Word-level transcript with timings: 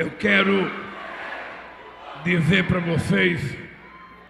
Eu 0.00 0.10
quero 0.12 0.72
dizer 2.24 2.64
para 2.64 2.80
vocês 2.80 3.54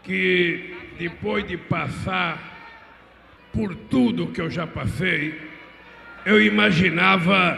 que 0.03 0.77
depois 0.99 1.47
de 1.47 1.57
passar 1.57 2.43
por 3.53 3.77
tudo 3.77 4.33
que 4.33 4.41
eu 4.41 4.51
já 4.51 4.67
passei, 4.67 5.41
eu 6.27 6.43
imaginava 6.43 7.57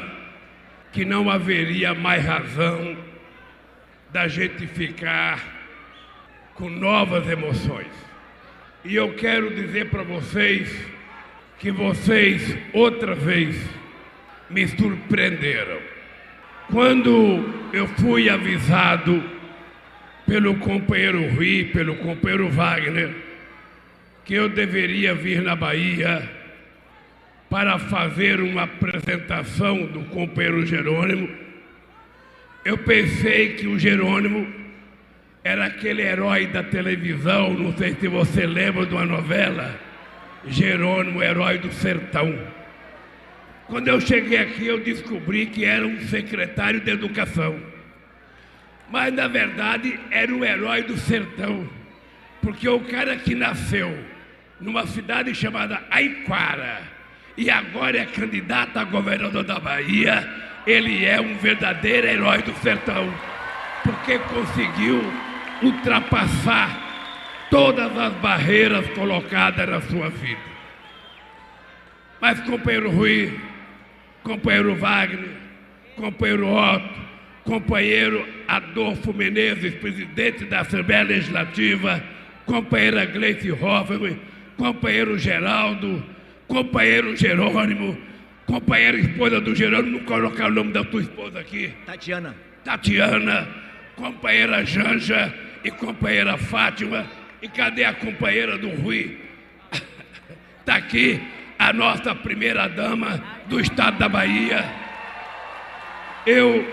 que 0.93 1.07
não 1.07 1.31
haveria 1.31 1.95
mais 1.95 2.23
razão 2.23 2.99
da 4.11 4.29
gente 4.29 4.67
ficar 4.67 5.43
com 6.53 6.69
novas 6.69 7.27
emoções. 7.27 7.93
E 8.85 8.95
eu 8.95 9.15
quero 9.15 9.55
dizer 9.55 9.89
para 9.89 10.03
vocês 10.03 10.69
que 11.59 11.71
vocês 11.71 12.59
outra 12.75 13.15
vez 13.15 13.59
me 14.51 14.69
surpreenderam. 14.69 15.81
Quando 16.71 17.62
eu 17.73 17.87
fui 17.89 18.29
avisado 18.29 19.23
pelo 20.27 20.57
companheiro 20.57 21.29
Rui, 21.35 21.71
pelo 21.73 21.97
companheiro 21.97 22.49
Wagner, 22.51 23.11
que 24.25 24.35
eu 24.35 24.49
deveria 24.49 25.15
vir 25.15 25.43
na 25.43 25.57
Bahia 25.57 26.29
para 27.49 27.79
fazer 27.79 28.41
uma 28.41 28.63
apresentação 28.63 29.85
do 29.87 30.01
companheiro 30.05 30.65
Jerônimo, 30.65 31.29
eu 32.65 32.79
pensei 32.79 33.55
que 33.55 33.67
o 33.67 33.79
Jerônimo 33.79 34.47
era 35.45 35.67
aquele 35.67 36.03
herói 36.03 36.47
da 36.47 36.63
televisão, 36.63 37.53
não 37.53 37.77
sei 37.77 37.95
se 37.95 38.07
você 38.07 38.47
lembra 38.47 38.87
de 38.87 38.95
uma 38.95 39.05
novela, 39.05 39.79
Jerônimo, 40.47 41.23
herói 41.23 41.59
do 41.59 41.73
sertão. 41.73 42.33
Quando 43.73 43.89
eu 43.89 43.99
cheguei 44.03 44.37
aqui, 44.37 44.67
eu 44.67 44.81
descobri 44.81 45.47
que 45.47 45.65
era 45.65 45.87
um 45.87 45.99
secretário 46.01 46.79
de 46.79 46.91
educação. 46.91 47.59
Mas 48.91 49.15
na 49.15 49.27
verdade 49.27 49.99
era 50.11 50.31
o 50.31 50.45
herói 50.45 50.83
do 50.83 50.95
sertão, 50.99 51.67
porque 52.43 52.69
o 52.69 52.81
cara 52.81 53.17
que 53.17 53.35
nasceu 53.35 53.99
numa 54.61 54.87
cidade 54.87 55.35
chamada 55.35 55.83
Aiquara 55.91 56.83
e 57.35 57.49
agora 57.49 57.97
é 57.97 58.05
candidato 58.05 58.77
a 58.79 58.85
governador 58.85 59.43
da 59.43 59.59
Bahia, 59.59 60.29
ele 60.67 61.07
é 61.07 61.19
um 61.19 61.39
verdadeiro 61.39 62.07
herói 62.07 62.43
do 62.43 62.53
sertão, 62.57 63.11
porque 63.85 64.19
conseguiu 64.19 65.03
ultrapassar 65.63 67.47
todas 67.49 67.97
as 67.97 68.13
barreiras 68.17 68.87
colocadas 68.89 69.67
na 69.67 69.81
sua 69.81 70.11
vida. 70.11 70.53
Mas, 72.21 72.39
companheiro 72.41 72.91
Rui, 72.91 73.52
companheiro 74.23 74.75
Wagner, 74.77 75.31
companheiro 75.97 76.47
Otto, 76.49 77.01
companheiro 77.45 78.27
Adolfo 78.47 79.13
Menezes, 79.13 79.75
presidente 79.75 80.45
da 80.45 80.61
Assembleia 80.61 81.03
Legislativa, 81.03 82.03
companheira 82.47 83.05
Gleice 83.05 83.51
Hoffmann, 83.53 84.17
companheiro 84.57 85.19
Geraldo, 85.19 86.05
companheiro 86.47 87.17
Jerônimo, 87.17 87.97
companheira 88.47 88.99
esposa 88.99 89.41
do 89.41 89.55
Jerônimo, 89.55 89.99
não 89.99 90.05
colocar 90.05 90.47
o 90.47 90.51
nome 90.53 90.73
da 90.73 90.85
tua 90.85 91.03
esposa 91.03 91.41
aqui. 91.41 91.73
Tatiana. 91.87 92.35
Tatiana, 92.65 93.49
companheira 93.97 94.65
Janja 94.65 95.33
e 95.65 95.71
companheira 95.71 96.37
Fátima. 96.37 97.07
E 97.41 97.49
cadê 97.49 97.85
a 97.85 97.93
companheira 97.93 98.57
do 98.57 98.69
Rui? 98.69 99.19
Está 100.61 100.77
aqui 100.79 101.21
a 101.63 101.73
nossa 101.73 102.13
primeira 102.13 102.67
dama 102.67 103.23
do 103.47 103.61
estado 103.61 103.97
da 103.97 104.09
Bahia. 104.09 104.65
Eu, 106.27 106.67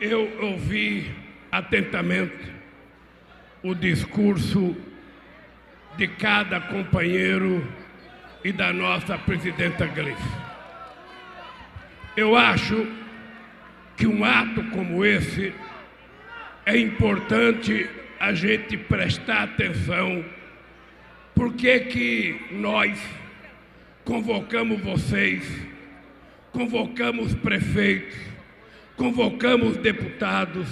eu 0.00 0.38
ouvi 0.40 1.12
atentamente 1.50 2.52
o 3.64 3.74
discurso 3.74 4.76
de 5.96 6.06
cada 6.06 6.60
companheiro 6.60 7.66
e 8.44 8.52
da 8.52 8.72
nossa 8.72 9.18
presidenta 9.18 9.84
Gleice. 9.86 10.22
Eu 12.16 12.36
acho 12.36 12.86
que 13.96 14.06
um 14.06 14.24
ato 14.24 14.62
como 14.70 15.04
esse 15.04 15.52
é 16.64 16.78
importante 16.78 17.90
a 18.20 18.32
gente 18.32 18.76
prestar 18.76 19.42
atenção 19.42 20.24
por 21.34 21.54
que 21.54 21.80
que 21.80 22.40
nós 22.52 22.98
convocamos 24.04 24.80
vocês, 24.80 25.44
convocamos 26.52 27.34
prefeitos, 27.34 28.18
convocamos 28.96 29.76
deputados, 29.76 30.68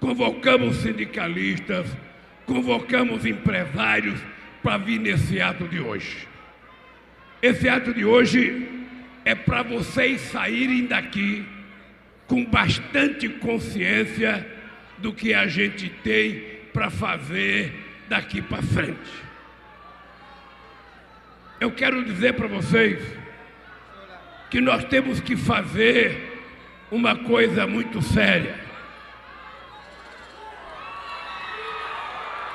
convocamos 0.00 0.76
sindicalistas, 0.76 1.86
convocamos 2.46 3.26
empresários 3.26 4.20
para 4.62 4.78
vir 4.78 4.98
nesse 4.98 5.40
ato 5.40 5.66
de 5.68 5.80
hoje. 5.80 6.28
Esse 7.40 7.68
ato 7.68 7.92
de 7.92 8.04
hoje 8.04 8.68
é 9.24 9.34
para 9.34 9.62
vocês 9.62 10.20
saírem 10.20 10.86
daqui 10.86 11.44
com 12.26 12.44
bastante 12.44 13.28
consciência 13.28 14.46
do 14.98 15.12
que 15.12 15.34
a 15.34 15.46
gente 15.46 15.88
tem 16.02 16.42
para 16.72 16.88
fazer 16.88 17.72
daqui 18.08 18.40
para 18.40 18.62
frente. 18.62 19.31
Eu 21.62 21.70
quero 21.70 22.04
dizer 22.04 22.32
para 22.32 22.48
vocês 22.48 23.00
que 24.50 24.60
nós 24.60 24.82
temos 24.86 25.20
que 25.20 25.36
fazer 25.36 26.42
uma 26.90 27.14
coisa 27.14 27.68
muito 27.68 28.02
séria. 28.02 28.56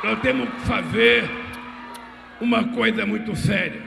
Nós 0.03 0.19
temos 0.19 0.50
que 0.50 0.59
fazer 0.59 1.23
uma 2.41 2.66
coisa 2.66 3.06
muito 3.06 3.34
séria. 3.34 3.81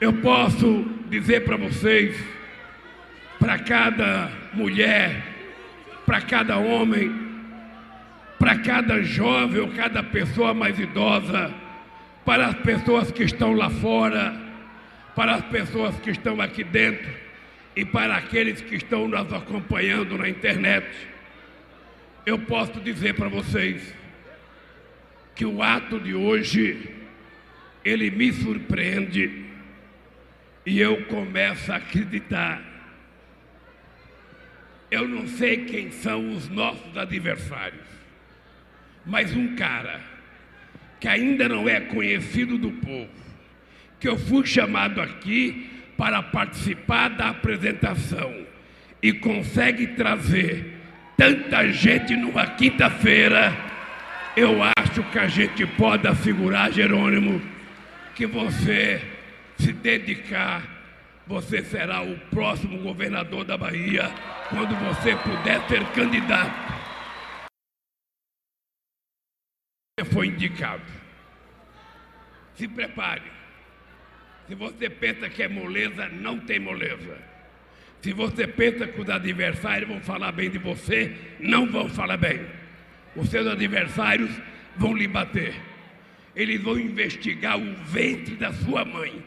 Eu 0.00 0.12
posso 0.12 0.86
dizer 1.10 1.40
para 1.40 1.56
vocês, 1.56 2.16
para 3.40 3.58
cada 3.58 4.30
mulher, 4.54 5.20
para 6.06 6.20
cada 6.20 6.58
homem, 6.58 7.10
para 8.38 8.56
cada 8.60 9.02
jovem 9.02 9.62
ou 9.62 9.72
cada 9.72 10.00
pessoa 10.00 10.54
mais 10.54 10.78
idosa, 10.78 11.52
para 12.24 12.46
as 12.46 12.56
pessoas 12.58 13.10
que 13.10 13.24
estão 13.24 13.52
lá 13.52 13.68
fora, 13.68 14.34
para 15.14 15.34
as 15.34 15.44
pessoas 15.46 15.98
que 15.98 16.10
estão 16.10 16.40
aqui 16.40 16.62
dentro 16.62 17.10
e 17.74 17.84
para 17.84 18.16
aqueles 18.16 18.60
que 18.60 18.76
estão 18.76 19.08
nos 19.08 19.32
acompanhando 19.32 20.16
na 20.16 20.28
internet, 20.28 20.86
eu 22.24 22.38
posso 22.38 22.80
dizer 22.80 23.14
para 23.14 23.28
vocês 23.28 23.94
que 25.34 25.44
o 25.44 25.62
ato 25.62 25.98
de 25.98 26.14
hoje 26.14 26.88
ele 27.84 28.10
me 28.10 28.32
surpreende 28.32 29.46
e 30.64 30.80
eu 30.80 31.04
começo 31.06 31.72
a 31.72 31.76
acreditar. 31.76 32.62
Eu 34.90 35.08
não 35.08 35.26
sei 35.26 35.64
quem 35.64 35.90
são 35.90 36.30
os 36.32 36.48
nossos 36.48 36.96
adversários, 36.96 37.86
mas 39.04 39.34
um 39.34 39.56
cara 39.56 40.11
que 41.02 41.08
ainda 41.08 41.48
não 41.48 41.68
é 41.68 41.80
conhecido 41.80 42.56
do 42.56 42.70
povo, 42.70 43.08
que 43.98 44.08
eu 44.08 44.16
fui 44.16 44.46
chamado 44.46 45.00
aqui 45.00 45.68
para 45.96 46.22
participar 46.22 47.08
da 47.08 47.30
apresentação 47.30 48.46
e 49.02 49.12
consegue 49.12 49.88
trazer 49.88 50.76
tanta 51.16 51.68
gente 51.72 52.14
numa 52.14 52.46
quinta-feira, 52.46 53.52
eu 54.36 54.60
acho 54.62 55.02
que 55.10 55.18
a 55.18 55.26
gente 55.26 55.66
pode 55.66 56.06
assegurar, 56.06 56.70
Jerônimo, 56.70 57.42
que 58.14 58.24
você 58.24 59.02
se 59.58 59.72
dedicar, 59.72 60.62
você 61.26 61.64
será 61.64 62.00
o 62.00 62.16
próximo 62.30 62.78
governador 62.78 63.44
da 63.44 63.58
Bahia 63.58 64.08
quando 64.48 64.76
você 64.76 65.16
puder 65.16 65.66
ser 65.66 65.84
candidato. 65.86 66.72
Você 69.98 70.04
foi 70.08 70.28
indicado. 70.28 71.01
Se 72.56 72.68
prepare. 72.68 73.22
Se 74.48 74.54
você 74.54 74.90
pensa 74.90 75.28
que 75.28 75.42
é 75.42 75.48
moleza, 75.48 76.08
não 76.08 76.38
tem 76.38 76.58
moleza. 76.58 77.16
Se 78.00 78.12
você 78.12 78.46
pensa 78.46 78.86
que 78.86 79.00
os 79.00 79.08
adversários 79.08 79.88
vão 79.88 80.00
falar 80.00 80.32
bem 80.32 80.50
de 80.50 80.58
você, 80.58 81.14
não 81.38 81.66
vão 81.66 81.88
falar 81.88 82.16
bem. 82.16 82.44
Os 83.14 83.28
seus 83.28 83.46
adversários 83.46 84.30
vão 84.76 84.94
lhe 84.94 85.06
bater 85.06 85.54
eles 86.34 86.60
vão 86.60 86.78
investigar 86.78 87.58
o 87.58 87.74
ventre 87.84 88.36
da 88.36 88.52
sua 88.52 88.84
mãe 88.84 89.22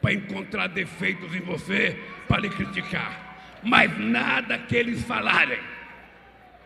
para 0.00 0.12
encontrar 0.12 0.66
defeitos 0.68 1.34
em 1.34 1.40
você, 1.40 1.96
para 2.28 2.40
lhe 2.40 2.50
criticar. 2.50 3.60
Mas 3.62 3.96
nada 3.98 4.58
que 4.58 4.76
eles 4.76 5.02
falarem 5.04 5.58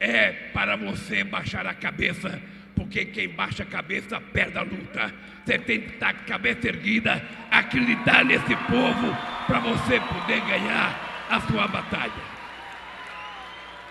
é 0.01 0.33
para 0.53 0.77
você 0.77 1.23
baixar 1.23 1.67
a 1.67 1.75
cabeça, 1.75 2.41
porque 2.87 3.05
quem 3.07 3.29
baixa 3.29 3.65
a 3.65 3.67
cabeça 3.67 4.21
perde 4.21 4.57
a 4.57 4.63
luta. 4.63 5.13
Você 5.45 5.59
tem 5.59 5.81
que 5.81 5.95
estar 5.95 6.15
com 6.15 6.21
a 6.21 6.25
cabeça 6.25 6.69
erguida, 6.69 7.23
acreditar 7.51 8.25
nesse 8.25 8.57
povo 8.57 9.17
para 9.47 9.61
você 9.61 10.01
poder 10.01 10.41
ganhar 10.41 11.27
a 11.29 11.41
sua 11.41 11.67
batalha. 11.67 12.37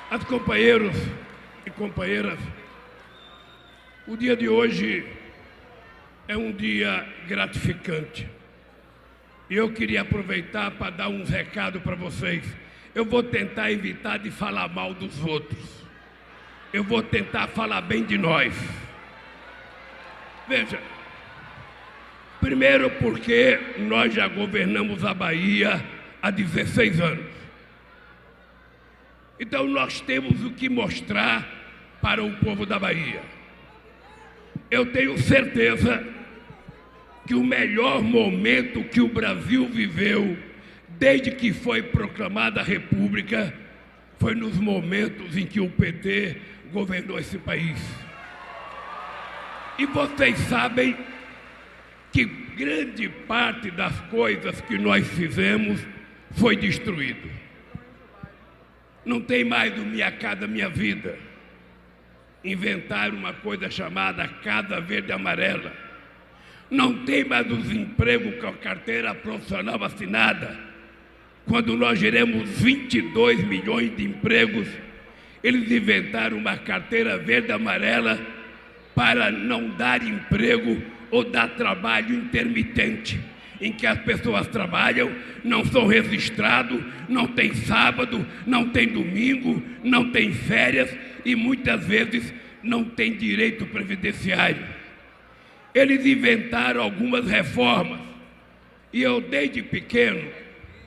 As 0.09 0.23
companheiros 0.23 0.95
e 1.65 1.69
companheiras, 1.71 2.39
o 4.07 4.15
dia 4.15 4.35
de 4.35 4.47
hoje 4.47 5.05
é 6.27 6.37
um 6.37 6.51
dia 6.51 7.05
gratificante. 7.27 8.27
E 9.49 9.55
eu 9.55 9.71
queria 9.71 10.01
aproveitar 10.01 10.71
para 10.71 10.89
dar 10.89 11.09
um 11.09 11.23
recado 11.23 11.81
para 11.81 11.95
vocês. 11.95 12.43
Eu 12.93 13.05
vou 13.05 13.21
tentar 13.21 13.71
evitar 13.71 14.17
de 14.17 14.31
falar 14.31 14.69
mal 14.69 14.93
dos 14.93 15.21
outros. 15.21 15.85
Eu 16.73 16.83
vou 16.83 17.03
tentar 17.03 17.47
falar 17.47 17.81
bem 17.81 18.03
de 18.03 18.17
nós. 18.17 18.84
Veja, 20.47 20.79
primeiro 22.39 22.89
porque 22.91 23.59
nós 23.79 24.13
já 24.13 24.27
governamos 24.27 25.03
a 25.03 25.13
Bahia 25.13 25.83
há 26.21 26.29
16 26.29 27.01
anos. 27.01 27.25
Então 29.39 29.65
nós 29.67 29.99
temos 30.01 30.43
o 30.43 30.51
que 30.51 30.69
mostrar 30.69 31.47
para 32.01 32.23
o 32.23 32.31
povo 32.37 32.65
da 32.65 32.77
Bahia. 32.77 33.21
Eu 34.69 34.85
tenho 34.85 35.17
certeza 35.17 36.05
que 37.25 37.33
o 37.33 37.43
melhor 37.43 38.03
momento 38.03 38.83
que 38.83 39.01
o 39.01 39.07
Brasil 39.07 39.67
viveu 39.67 40.37
desde 40.87 41.31
que 41.31 41.51
foi 41.51 41.81
proclamada 41.81 42.61
a 42.61 42.63
República 42.63 43.53
foi 44.19 44.35
nos 44.35 44.57
momentos 44.57 45.35
em 45.35 45.45
que 45.45 45.59
o 45.59 45.69
PT 45.69 46.37
governou 46.71 47.19
esse 47.19 47.37
país. 47.37 48.04
E 49.77 49.85
vocês 49.85 50.37
sabem 50.39 50.95
que 52.11 52.23
grande 52.23 53.09
parte 53.09 53.69
das 53.71 53.99
coisas 54.09 54.61
que 54.61 54.77
nós 54.77 55.05
fizemos 55.07 55.85
foi 56.31 56.55
destruído. 56.55 57.29
Não 59.03 59.19
tem 59.19 59.43
mais 59.43 59.77
o 59.77 59.85
Minha 59.85 60.11
Casa 60.11 60.47
Minha 60.47 60.69
Vida. 60.69 61.17
Inventaram 62.43 63.17
uma 63.17 63.33
coisa 63.33 63.69
chamada 63.69 64.27
Casa 64.27 64.79
Verde 64.79 65.11
Amarela. 65.11 65.73
Não 66.69 67.05
tem 67.05 67.23
mais 67.23 67.51
os 67.51 67.69
empregos 67.69 68.39
com 68.39 68.47
a 68.47 68.53
carteira 68.53 69.13
profissional 69.13 69.83
assinada. 69.83 70.57
Quando 71.45 71.75
nós 71.75 71.99
geramos 71.99 72.49
22 72.61 73.43
milhões 73.43 73.95
de 73.95 74.05
empregos, 74.05 74.67
eles 75.43 75.69
inventaram 75.69 76.37
uma 76.37 76.57
carteira 76.57 77.17
verde 77.17 77.51
amarela 77.51 78.34
para 78.95 79.29
não 79.29 79.69
dar 79.69 80.01
emprego 80.01 80.81
ou 81.11 81.23
dar 81.23 81.49
trabalho 81.49 82.15
intermitente, 82.15 83.19
em 83.61 83.71
que 83.71 83.85
as 83.85 83.99
pessoas 83.99 84.47
trabalham, 84.47 85.11
não 85.43 85.63
são 85.65 85.85
registrados, 85.85 86.81
não 87.07 87.27
tem 87.27 87.53
sábado, 87.53 88.25
não 88.47 88.69
tem 88.69 88.87
domingo, 88.87 89.61
não 89.83 90.11
tem 90.11 90.33
férias 90.33 90.95
e 91.23 91.35
muitas 91.35 91.85
vezes 91.85 92.33
não 92.63 92.83
tem 92.83 93.15
direito 93.15 93.65
previdenciário. 93.65 94.65
Eles 95.73 96.05
inventaram 96.05 96.81
algumas 96.81 97.29
reformas 97.29 97.99
e 98.91 99.01
eu 99.01 99.19
desde 99.19 99.61
pequeno, 99.61 100.25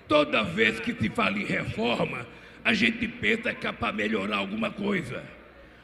toda 0.09 0.43
vez 0.43 0.81
que 0.81 0.95
se 0.95 1.11
fala 1.11 1.39
em 1.39 1.45
reforma, 1.45 2.27
a 2.65 2.73
gente 2.73 3.07
pensa 3.07 3.53
que 3.53 3.67
é 3.67 3.73
para 3.73 3.93
melhorar 3.93 4.39
alguma 4.39 4.71
coisa. 4.71 5.23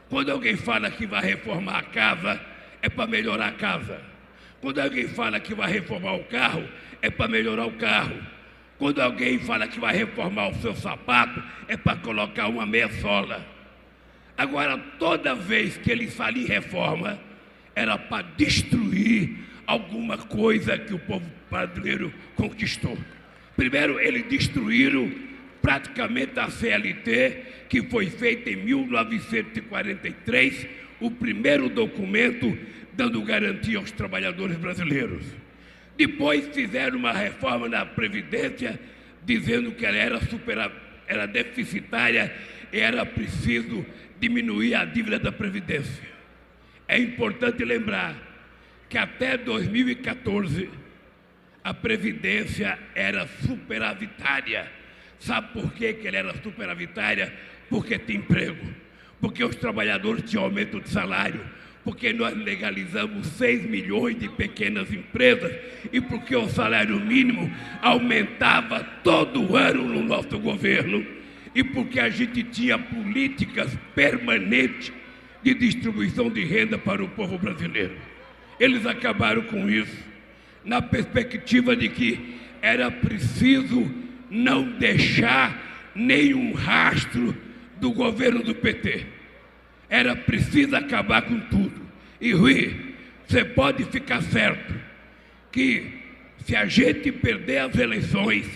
Quando 0.09 0.31
alguém 0.31 0.55
fala 0.55 0.89
que 0.91 1.05
vai 1.05 1.23
reformar 1.23 1.79
a 1.79 1.83
casa, 1.83 2.39
é 2.81 2.89
para 2.89 3.07
melhorar 3.07 3.47
a 3.47 3.51
casa. 3.53 4.01
Quando 4.61 4.79
alguém 4.79 5.07
fala 5.07 5.39
que 5.39 5.53
vai 5.53 5.71
reformar 5.71 6.13
o 6.13 6.23
carro, 6.25 6.67
é 7.01 7.09
para 7.09 7.27
melhorar 7.27 7.65
o 7.65 7.73
carro. 7.73 8.17
Quando 8.77 9.01
alguém 9.01 9.39
fala 9.39 9.67
que 9.67 9.79
vai 9.79 9.95
reformar 9.95 10.49
o 10.49 10.55
seu 10.55 10.75
sapato, 10.75 11.41
é 11.67 11.77
para 11.77 11.97
colocar 11.97 12.47
uma 12.47 12.65
meia 12.65 12.89
sola. 13.01 13.45
Agora, 14.37 14.77
toda 14.99 15.33
vez 15.33 15.77
que 15.77 15.89
eles 15.91 16.13
falam 16.13 16.37
em 16.37 16.45
reforma, 16.45 17.19
era 17.73 17.97
para 17.97 18.25
destruir 18.35 19.37
alguma 19.65 20.17
coisa 20.17 20.77
que 20.77 20.93
o 20.93 20.99
povo 20.99 21.25
brasileiro 21.49 22.13
conquistou. 22.35 22.97
Primeiro, 23.55 23.99
eles 23.99 24.25
destruíram 24.27 25.09
praticamente 25.65 26.39
a 26.39 26.47
CLT, 26.47 27.65
que 27.67 27.81
foi 27.81 28.11
feita 28.11 28.51
em 28.51 28.57
1943, 28.57 30.67
o 30.99 31.09
primeiro 31.09 31.69
documento 31.69 32.55
dando 32.93 33.19
garantia 33.23 33.79
aos 33.79 33.91
trabalhadores 33.91 34.57
brasileiros. 34.57 35.25
Depois 35.97 36.47
fizeram 36.49 36.99
uma 36.99 37.11
reforma 37.11 37.67
na 37.67 37.83
Previdência, 37.83 38.79
dizendo 39.25 39.71
que 39.71 39.83
ela 39.83 39.97
era, 39.97 40.21
super, 40.27 40.71
era 41.07 41.25
deficitária 41.25 42.31
e 42.71 42.79
era 42.79 43.03
preciso 43.03 43.83
diminuir 44.19 44.75
a 44.75 44.85
dívida 44.85 45.17
da 45.17 45.31
Previdência. 45.31 46.05
É 46.87 46.99
importante 46.99 47.65
lembrar 47.65 48.15
que 48.87 48.99
até 48.99 49.35
2014 49.35 50.69
a 51.63 51.73
Previdência 51.73 52.77
era 52.93 53.25
superavitária 53.47 54.84
Sabe 55.19 55.47
por 55.53 55.73
que, 55.73 55.93
que 55.93 56.07
ele 56.07 56.17
era 56.17 56.33
superavitária? 56.41 57.33
Porque 57.69 57.97
tem 57.97 58.17
emprego, 58.17 58.65
porque 59.19 59.43
os 59.43 59.55
trabalhadores 59.55 60.29
tinham 60.29 60.43
aumento 60.43 60.79
de 60.79 60.89
salário, 60.89 61.41
porque 61.83 62.11
nós 62.13 62.35
legalizamos 62.35 63.27
6 63.27 63.65
milhões 63.69 64.17
de 64.17 64.27
pequenas 64.29 64.91
empresas 64.91 65.51
e 65.91 66.01
porque 66.01 66.35
o 66.35 66.49
salário 66.49 66.99
mínimo 66.99 67.51
aumentava 67.81 68.83
todo 69.03 69.55
ano 69.55 69.83
no 69.83 70.03
nosso 70.03 70.37
governo 70.39 71.05
e 71.53 71.63
porque 71.63 71.99
a 71.99 72.09
gente 72.09 72.43
tinha 72.43 72.77
políticas 72.77 73.77
permanentes 73.93 74.91
de 75.41 75.53
distribuição 75.53 76.29
de 76.29 76.43
renda 76.43 76.77
para 76.77 77.03
o 77.03 77.07
povo 77.09 77.37
brasileiro. 77.37 77.95
Eles 78.59 78.85
acabaram 78.85 79.43
com 79.43 79.69
isso 79.69 79.95
na 80.63 80.81
perspectiva 80.81 81.75
de 81.75 81.87
que 81.87 82.35
era 82.61 82.89
preciso 82.89 83.89
não 84.35 84.77
deixar 84.77 85.91
nenhum 85.95 86.53
rastro 86.53 87.35
do 87.79 87.91
governo 87.91 88.43
do 88.43 88.53
PT. 88.53 89.05
Era 89.89 90.15
preciso 90.15 90.75
acabar 90.75 91.21
com 91.21 91.39
tudo. 91.39 91.81
E 92.19 92.33
Rui, 92.33 92.95
você 93.27 93.45
pode 93.45 93.85
ficar 93.85 94.21
certo 94.21 94.73
que 95.51 95.83
se 96.45 96.55
a 96.55 96.65
gente 96.65 97.11
perder 97.11 97.59
as 97.59 97.75
eleições, 97.75 98.47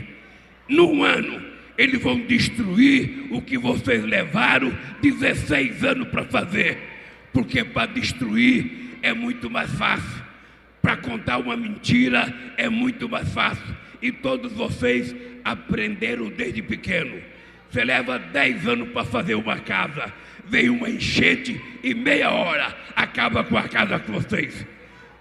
num 0.67 1.03
ano 1.03 1.49
eles 1.77 2.01
vão 2.01 2.19
destruir 2.19 3.27
o 3.31 3.41
que 3.41 3.57
vocês 3.57 4.03
levaram 4.03 4.77
16 5.01 5.83
anos 5.85 6.09
para 6.09 6.25
fazer. 6.25 6.77
Porque 7.31 7.63
para 7.63 7.91
destruir 7.91 8.97
é 9.01 9.13
muito 9.13 9.49
mais 9.49 9.71
fácil. 9.75 10.23
Para 10.81 10.97
contar 10.97 11.37
uma 11.37 11.55
mentira 11.55 12.33
é 12.57 12.67
muito 12.67 13.07
mais 13.07 13.33
fácil. 13.33 13.63
E 14.01 14.11
todos 14.11 14.51
vocês 14.51 15.15
aprenderam 15.51 16.29
desde 16.29 16.61
pequeno. 16.61 17.21
Você 17.69 17.83
leva 17.83 18.17
10 18.17 18.67
anos 18.67 18.89
para 18.89 19.05
fazer 19.05 19.35
uma 19.35 19.59
casa, 19.59 20.11
vem 20.45 20.69
uma 20.69 20.89
enchente 20.89 21.61
e 21.83 21.93
meia 21.93 22.31
hora 22.31 22.75
acaba 22.95 23.43
com 23.43 23.57
a 23.57 23.67
casa 23.67 23.99
com 23.99 24.13
vocês. 24.13 24.65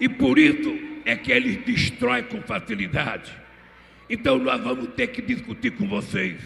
E 0.00 0.08
por 0.08 0.38
isso 0.38 0.78
é 1.04 1.16
que 1.16 1.32
eles 1.32 1.64
destroem 1.64 2.22
com 2.24 2.40
facilidade. 2.42 3.30
Então 4.08 4.38
nós 4.38 4.60
vamos 4.62 4.88
ter 4.94 5.08
que 5.08 5.20
discutir 5.20 5.72
com 5.72 5.86
vocês 5.86 6.36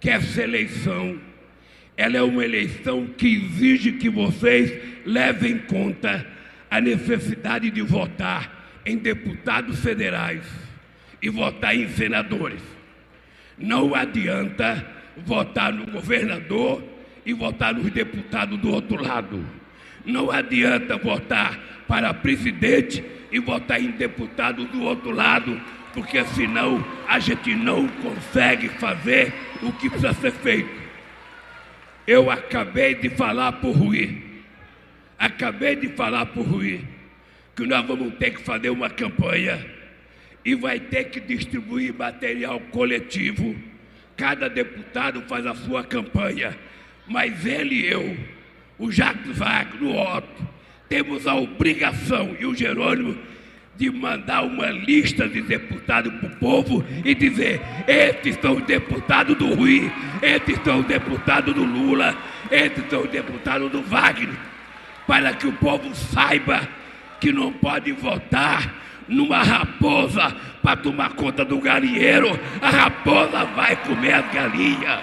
que 0.00 0.10
essa 0.10 0.42
eleição, 0.42 1.18
ela 1.96 2.16
é 2.16 2.22
uma 2.22 2.44
eleição 2.44 3.06
que 3.06 3.26
exige 3.26 3.92
que 3.92 4.10
vocês 4.10 4.72
levem 5.06 5.52
em 5.52 5.58
conta 5.58 6.26
a 6.70 6.80
necessidade 6.80 7.70
de 7.70 7.80
votar 7.82 8.82
em 8.84 8.98
deputados 8.98 9.80
federais 9.80 10.44
e 11.22 11.30
votar 11.30 11.74
em 11.74 11.88
senadores. 11.88 12.73
Não 13.58 13.94
adianta 13.94 14.84
votar 15.16 15.72
no 15.72 15.86
governador 15.86 16.82
e 17.24 17.32
votar 17.32 17.74
nos 17.74 17.90
deputados 17.90 18.58
do 18.58 18.70
outro 18.70 19.02
lado. 19.02 19.44
Não 20.04 20.30
adianta 20.30 20.96
votar 20.96 21.58
para 21.86 22.12
presidente 22.12 23.04
e 23.30 23.38
votar 23.38 23.80
em 23.80 23.90
deputado 23.92 24.64
do 24.66 24.82
outro 24.82 25.10
lado, 25.10 25.60
porque 25.92 26.24
senão 26.24 26.84
a 27.08 27.18
gente 27.18 27.54
não 27.54 27.88
consegue 27.88 28.68
fazer 28.68 29.32
o 29.62 29.72
que 29.72 29.88
precisa 29.88 30.12
ser 30.12 30.32
feito. 30.32 30.84
Eu 32.06 32.30
acabei 32.30 32.94
de 32.94 33.08
falar 33.10 33.52
por 33.52 33.74
Rui, 33.74 34.22
acabei 35.18 35.76
de 35.76 35.88
falar 35.88 36.26
por 36.26 36.44
Rui, 36.44 36.84
que 37.56 37.64
nós 37.66 37.86
vamos 37.86 38.14
ter 38.16 38.32
que 38.32 38.42
fazer 38.42 38.68
uma 38.68 38.90
campanha 38.90 39.73
e 40.44 40.54
vai 40.54 40.78
ter 40.78 41.04
que 41.04 41.20
distribuir 41.20 41.94
material 41.94 42.60
coletivo. 42.70 43.56
Cada 44.16 44.48
deputado 44.48 45.22
faz 45.22 45.46
a 45.46 45.54
sua 45.54 45.82
campanha, 45.82 46.56
mas 47.06 47.44
ele 47.44 47.76
e 47.76 47.86
eu, 47.86 48.16
o 48.78 48.92
Jacques 48.92 49.36
Wagner, 49.36 49.82
o 49.82 49.96
Otto, 49.96 50.48
temos 50.88 51.26
a 51.26 51.34
obrigação, 51.34 52.36
e 52.38 52.46
o 52.46 52.54
Jerônimo, 52.54 53.16
de 53.76 53.90
mandar 53.90 54.42
uma 54.42 54.70
lista 54.70 55.28
de 55.28 55.42
deputados 55.42 56.12
para 56.14 56.28
o 56.28 56.36
povo 56.36 56.84
e 57.04 57.14
dizer: 57.14 57.60
estes 57.88 58.38
são 58.40 58.56
os 58.56 58.62
deputados 58.64 59.36
do 59.36 59.52
Rui, 59.52 59.90
estes 60.22 60.58
são 60.62 60.80
os 60.80 60.86
deputados 60.86 61.52
do 61.52 61.64
Lula, 61.64 62.16
estes 62.50 62.84
são 62.88 63.02
os 63.02 63.10
deputados 63.10 63.72
do 63.72 63.82
Wagner, 63.82 64.36
para 65.06 65.32
que 65.32 65.46
o 65.46 65.52
povo 65.54 65.92
saiba 65.94 66.68
que 67.20 67.32
não 67.32 67.52
pode 67.52 67.90
votar 67.90 68.83
numa 69.08 69.42
raposa 69.42 70.34
para 70.62 70.76
tomar 70.76 71.14
conta 71.14 71.44
do 71.44 71.58
galinheiro, 71.60 72.28
a 72.60 72.70
raposa 72.70 73.44
vai 73.44 73.76
comer 73.76 74.14
as 74.14 74.32
galinhas. 74.32 75.00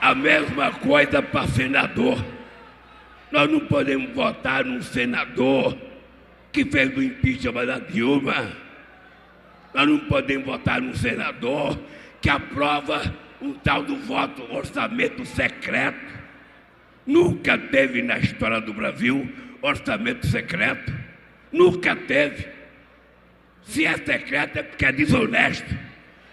A 0.00 0.14
mesma 0.14 0.72
coisa 0.72 1.22
para 1.22 1.46
senador. 1.46 2.24
Nós 3.30 3.50
não 3.50 3.60
podemos 3.60 4.10
votar 4.12 4.64
num 4.64 4.82
senador 4.82 5.76
que 6.52 6.64
fez 6.64 6.96
o 6.96 7.02
impeachment 7.02 7.66
da 7.66 7.78
Dilma. 7.78 8.52
Nós 9.72 9.88
não 9.88 9.98
podemos 10.00 10.44
votar 10.44 10.80
num 10.80 10.94
senador 10.94 11.78
que 12.20 12.28
aprova 12.28 13.14
um 13.40 13.52
tal 13.54 13.82
do 13.82 13.96
voto 13.96 14.42
orçamento 14.54 15.24
secreto. 15.24 16.12
Nunca 17.06 17.58
teve 17.58 18.02
na 18.02 18.18
história 18.18 18.60
do 18.60 18.72
Brasil 18.72 19.28
orçamento 19.60 20.26
secreto. 20.26 20.92
Nunca 21.52 21.94
teve. 21.94 22.48
Se 23.64 23.84
é 23.84 23.96
secreto 23.96 24.58
é 24.58 24.62
porque 24.62 24.86
é 24.86 24.92
desonesto. 24.92 25.78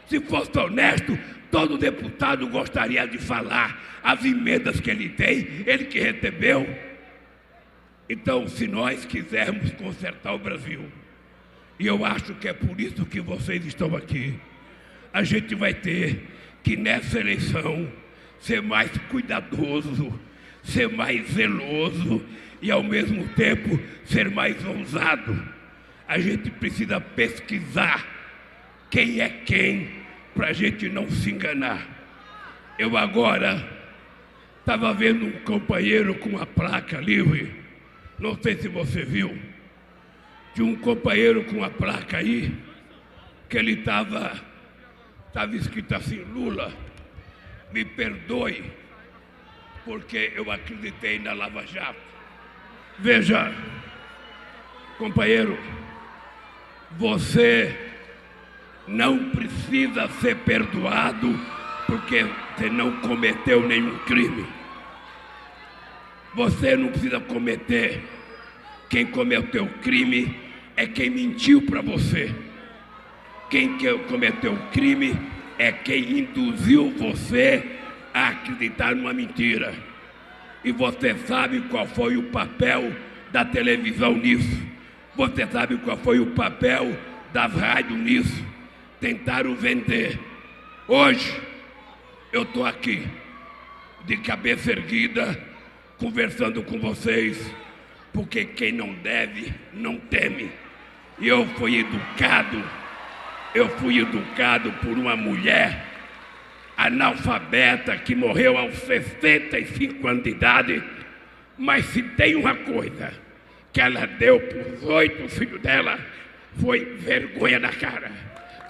Se 0.07 0.19
fosse 0.21 0.57
honesto, 0.57 1.17
todo 1.51 1.77
deputado 1.77 2.47
gostaria 2.47 3.07
de 3.07 3.17
falar 3.17 3.99
as 4.03 4.23
emendas 4.25 4.79
que 4.79 4.89
ele 4.89 5.09
tem, 5.09 5.47
ele 5.65 5.85
que 5.85 5.99
recebeu. 5.99 6.67
Então, 8.09 8.47
se 8.47 8.67
nós 8.67 9.05
quisermos 9.05 9.71
consertar 9.73 10.33
o 10.33 10.39
Brasil, 10.39 10.91
e 11.79 11.85
eu 11.85 12.03
acho 12.03 12.33
que 12.35 12.47
é 12.47 12.53
por 12.53 12.79
isso 12.79 13.05
que 13.05 13.21
vocês 13.21 13.63
estão 13.65 13.95
aqui, 13.95 14.33
a 15.13 15.23
gente 15.23 15.53
vai 15.53 15.73
ter 15.73 16.27
que 16.63 16.75
nessa 16.75 17.19
eleição 17.19 17.91
ser 18.39 18.61
mais 18.61 18.91
cuidadoso, 19.09 20.19
ser 20.63 20.89
mais 20.89 21.29
zeloso 21.31 22.25
e 22.61 22.71
ao 22.71 22.83
mesmo 22.83 23.27
tempo 23.29 23.79
ser 24.05 24.29
mais 24.29 24.63
ousado. 24.65 25.41
A 26.07 26.17
gente 26.19 26.49
precisa 26.49 26.99
pesquisar 26.99 28.05
quem 28.89 29.21
é 29.21 29.29
quem 29.29 29.89
para 30.33 30.47
a 30.47 30.53
gente 30.53 30.89
não 30.89 31.09
se 31.09 31.31
enganar. 31.31 31.85
Eu 32.77 32.97
agora 32.97 33.67
estava 34.59 34.93
vendo 34.93 35.25
um 35.25 35.31
companheiro 35.41 36.15
com 36.15 36.29
uma 36.29 36.45
placa 36.45 36.99
livre 36.99 37.59
não 38.19 38.37
sei 38.41 38.57
se 38.57 38.67
você 38.67 39.03
viu, 39.03 39.39
de 40.53 40.61
um 40.61 40.75
companheiro 40.75 41.45
com 41.45 41.63
a 41.63 41.69
placa 41.69 42.17
aí, 42.17 42.53
que 43.47 43.57
ele 43.57 43.79
estava, 43.79 44.37
estava 45.27 45.55
escrito 45.55 45.95
assim, 45.95 46.17
Lula, 46.17 46.73
me 47.71 47.85
perdoe, 47.85 48.61
porque 49.85 50.33
eu 50.35 50.51
acreditei 50.51 51.17
na 51.17 51.31
Lava 51.31 51.65
Jato. 51.65 52.09
Veja, 53.01 53.49
companheiro, 54.97 55.57
você 56.97 57.73
não 58.85 59.29
precisa 59.29 60.09
ser 60.19 60.35
perdoado 60.37 61.33
porque 61.87 62.25
você 62.57 62.69
não 62.69 62.97
cometeu 62.99 63.65
nenhum 63.65 63.97
crime. 63.99 64.45
Você 66.35 66.75
não 66.75 66.89
precisa 66.89 67.21
cometer. 67.21 68.03
Quem 68.89 69.05
cometeu 69.05 69.65
crime 69.81 70.37
é 70.75 70.85
quem 70.85 71.09
mentiu 71.09 71.61
para 71.61 71.81
você. 71.81 72.35
Quem 73.49 73.77
cometeu 74.09 74.57
crime 74.73 75.17
é 75.57 75.71
quem 75.71 76.19
induziu 76.19 76.91
você 76.97 77.63
a 78.13 78.27
acreditar 78.27 78.93
numa 78.93 79.13
mentira. 79.13 79.88
E 80.63 80.71
você 80.71 81.15
sabe 81.25 81.61
qual 81.61 81.87
foi 81.87 82.17
o 82.17 82.23
papel 82.23 82.93
da 83.31 83.45
televisão 83.45 84.15
nisso. 84.15 84.67
Você 85.15 85.47
sabe 85.47 85.77
qual 85.77 85.97
foi 85.97 86.19
o 86.19 86.27
papel 86.27 86.97
das 87.33 87.53
rádios 87.53 87.99
nisso. 87.99 88.45
Tentaram 88.99 89.55
vender. 89.55 90.19
Hoje, 90.87 91.39
eu 92.31 92.43
estou 92.43 92.65
aqui, 92.65 93.07
de 94.05 94.17
cabeça 94.17 94.71
erguida, 94.71 95.39
conversando 95.97 96.63
com 96.63 96.79
vocês, 96.79 97.53
porque 98.13 98.45
quem 98.45 98.71
não 98.71 98.93
deve, 98.95 99.53
não 99.73 99.97
teme. 99.97 100.51
Eu 101.21 101.45
fui 101.57 101.79
educado, 101.79 102.63
eu 103.53 103.69
fui 103.77 103.99
educado 103.99 104.71
por 104.73 104.97
uma 104.97 105.15
mulher 105.15 105.88
analfabeta 106.79 107.97
que 107.97 108.15
morreu 108.15 108.57
aos 108.57 108.73
65 108.75 110.07
anos 110.07 110.23
de 110.23 110.29
idade, 110.29 110.83
mas 111.57 111.85
se 111.87 112.01
tem 112.01 112.35
uma 112.35 112.55
coisa 112.55 113.11
que 113.73 113.81
ela 113.81 114.05
deu 114.05 114.39
para 114.39 114.73
os 114.73 114.83
oito 114.83 115.27
filhos 115.27 115.59
dela, 115.61 115.99
foi 116.61 116.85
vergonha 116.85 117.59
na 117.59 117.73
cara, 117.73 118.09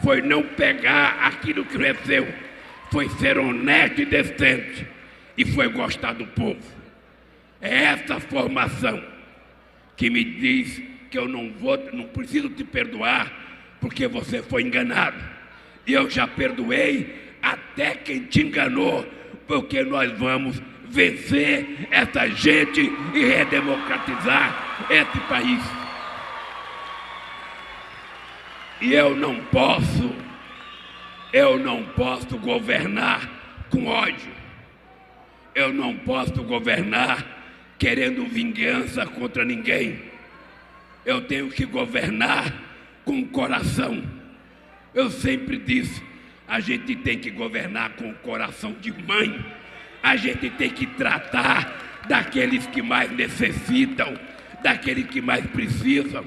foi 0.03 0.23
não 0.23 0.41
pegar 0.41 1.19
aquilo 1.21 1.63
que 1.63 1.77
recebeu, 1.77 2.27
foi 2.91 3.07
ser 3.09 3.37
honesto 3.37 4.01
e 4.01 4.05
decente, 4.05 4.87
e 5.37 5.45
foi 5.45 5.69
gostar 5.69 6.13
do 6.13 6.25
povo. 6.25 6.59
É 7.61 7.83
essa 7.83 8.19
formação 8.19 9.03
que 9.95 10.09
me 10.09 10.23
diz 10.23 10.81
que 11.11 11.17
eu 11.17 11.27
não 11.27 11.51
vou, 11.53 11.77
não 11.93 12.05
preciso 12.05 12.49
te 12.49 12.63
perdoar 12.63 13.31
porque 13.79 14.07
você 14.07 14.41
foi 14.41 14.63
enganado. 14.63 15.17
Eu 15.85 16.09
já 16.09 16.27
perdoei 16.27 17.28
até 17.41 17.95
quem 17.95 18.25
te 18.25 18.41
enganou, 18.41 19.05
porque 19.47 19.83
nós 19.83 20.11
vamos 20.17 20.61
vencer 20.89 21.87
essa 21.91 22.27
gente 22.27 22.81
e 23.13 23.25
redemocratizar 23.25 24.87
esse 24.89 25.19
país. 25.27 25.63
E 28.81 28.93
eu 28.93 29.15
não 29.15 29.35
posso, 29.45 30.15
eu 31.33 31.59
não 31.59 31.83
posso 31.83 32.37
governar 32.37 33.29
com 33.69 33.85
ódio. 33.87 34.31
Eu 35.53 35.73
não 35.73 35.95
posso 35.97 36.41
governar 36.43 37.39
querendo 37.77 38.25
vingança 38.25 39.05
contra 39.05 39.43
ninguém. 39.43 39.99
Eu 41.05 41.21
tenho 41.21 41.49
que 41.49 41.65
governar 41.65 42.53
com 43.03 43.25
coração. 43.27 44.01
Eu 44.93 45.09
sempre 45.09 45.57
disse, 45.57 46.01
a 46.49 46.59
gente 46.59 46.95
tem 46.95 47.19
que 47.19 47.29
governar 47.29 47.91
com 47.91 48.09
o 48.09 48.15
coração 48.15 48.75
de 48.81 48.91
mãe. 48.91 49.45
A 50.01 50.15
gente 50.15 50.49
tem 50.49 50.69
que 50.69 50.87
tratar 50.87 52.01
daqueles 52.07 52.65
que 52.67 52.81
mais 52.81 53.11
necessitam, 53.11 54.13
daqueles 54.63 55.05
que 55.05 55.21
mais 55.21 55.45
precisam. 55.45 56.25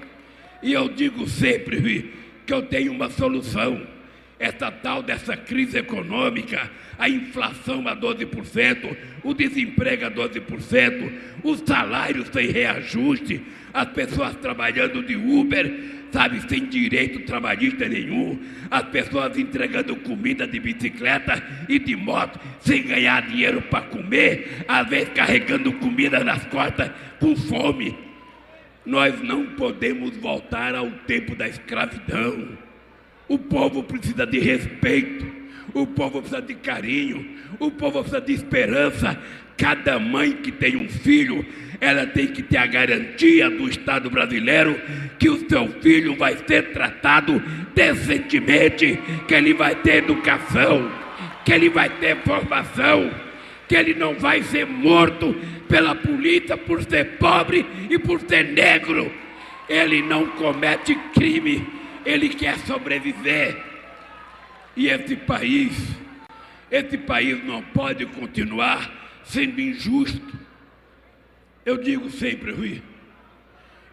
E 0.62 0.72
eu 0.72 0.88
digo 0.88 1.28
sempre 1.28 2.14
que 2.46 2.52
eu 2.52 2.62
tenho 2.62 2.92
uma 2.92 3.10
solução 3.10 3.84
essa 4.38 4.72
tal 4.72 5.04
dessa 5.04 5.36
crise 5.36 5.78
econômica, 5.78 6.68
a 6.98 7.08
inflação 7.08 7.86
a 7.86 7.94
12%, 7.96 8.96
o 9.22 9.32
desemprego 9.32 10.06
a 10.06 10.10
12%, 10.10 11.12
os 11.44 11.60
salários 11.60 12.26
sem 12.32 12.48
reajuste, 12.48 13.40
as 13.72 13.88
pessoas 13.90 14.34
trabalhando 14.36 15.00
de 15.00 15.14
Uber, 15.14 16.01
sabe, 16.12 16.40
sem 16.48 16.66
direito 16.66 17.20
trabalhista 17.20 17.88
nenhum, 17.88 18.38
as 18.70 18.82
pessoas 18.84 19.36
entregando 19.38 19.96
comida 19.96 20.46
de 20.46 20.60
bicicleta 20.60 21.42
e 21.68 21.78
de 21.78 21.96
moto 21.96 22.38
sem 22.60 22.82
ganhar 22.82 23.26
dinheiro 23.26 23.62
para 23.62 23.86
comer, 23.86 24.64
às 24.68 24.86
vezes 24.88 25.08
carregando 25.14 25.72
comida 25.72 26.22
nas 26.22 26.44
costas 26.46 26.90
com 27.18 27.34
fome. 27.34 27.96
Nós 28.84 29.20
não 29.22 29.46
podemos 29.46 30.16
voltar 30.18 30.74
ao 30.74 30.90
tempo 30.90 31.34
da 31.34 31.48
escravidão. 31.48 32.58
O 33.28 33.38
povo 33.38 33.82
precisa 33.82 34.26
de 34.26 34.38
respeito, 34.38 35.24
o 35.72 35.86
povo 35.86 36.20
precisa 36.20 36.42
de 36.42 36.54
carinho, 36.56 37.38
o 37.58 37.70
povo 37.70 38.00
precisa 38.00 38.20
de 38.20 38.32
esperança. 38.32 39.18
Cada 39.56 39.98
mãe 39.98 40.32
que 40.32 40.50
tem 40.50 40.76
um 40.76 40.88
filho, 40.88 41.46
ela 41.82 42.06
tem 42.06 42.28
que 42.28 42.42
ter 42.42 42.56
a 42.56 42.66
garantia 42.66 43.50
do 43.50 43.68
Estado 43.68 44.08
brasileiro 44.08 44.80
que 45.18 45.28
o 45.28 45.46
seu 45.48 45.68
filho 45.82 46.16
vai 46.16 46.38
ser 46.46 46.72
tratado 46.72 47.42
decentemente, 47.74 48.98
que 49.28 49.34
ele 49.34 49.52
vai 49.52 49.74
ter 49.74 49.96
educação, 49.96 50.90
que 51.44 51.52
ele 51.52 51.68
vai 51.68 51.90
ter 51.90 52.16
formação, 52.22 53.10
que 53.68 53.76
ele 53.76 53.92
não 53.92 54.14
vai 54.14 54.42
ser 54.42 54.64
morto 54.64 55.34
pela 55.68 55.94
polícia 55.94 56.56
por 56.56 56.82
ser 56.82 57.18
pobre 57.18 57.66
e 57.90 57.98
por 57.98 58.20
ser 58.20 58.52
negro. 58.52 59.12
Ele 59.68 60.02
não 60.02 60.28
comete 60.28 60.94
crime 61.12 61.82
ele 62.04 62.28
quer 62.30 62.58
sobreviver. 62.60 63.56
E 64.76 64.88
esse 64.88 65.16
país, 65.16 65.72
esse 66.70 66.98
país 66.98 67.44
não 67.44 67.62
pode 67.62 68.06
continuar 68.06 68.90
sendo 69.24 69.60
injusto. 69.60 70.41
Eu 71.64 71.78
digo 71.78 72.10
sempre, 72.10 72.52
Rui, 72.52 72.82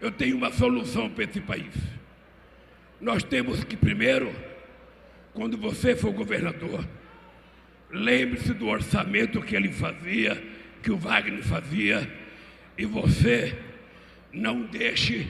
eu 0.02 0.12
tenho 0.12 0.36
uma 0.38 0.52
solução 0.52 1.10
para 1.10 1.26
esse 1.26 1.40
país. 1.40 1.74
Nós 3.00 3.24
temos 3.24 3.64
que, 3.64 3.78
primeiro, 3.78 4.34
quando 5.34 5.56
você 5.56 5.96
for 5.96 6.12
governador, 6.12 6.84
lembre-se 7.92 8.54
do 8.54 8.68
orçamento 8.68 9.42
que 9.42 9.56
ele 9.56 9.70
fazia, 9.70 10.42
que 10.82 10.90
o 10.90 10.98
Wagner 10.98 11.44
fazia, 11.44 12.12
e 12.78 12.86
você 12.86 13.56
não 14.34 14.62
deixe 14.62 15.28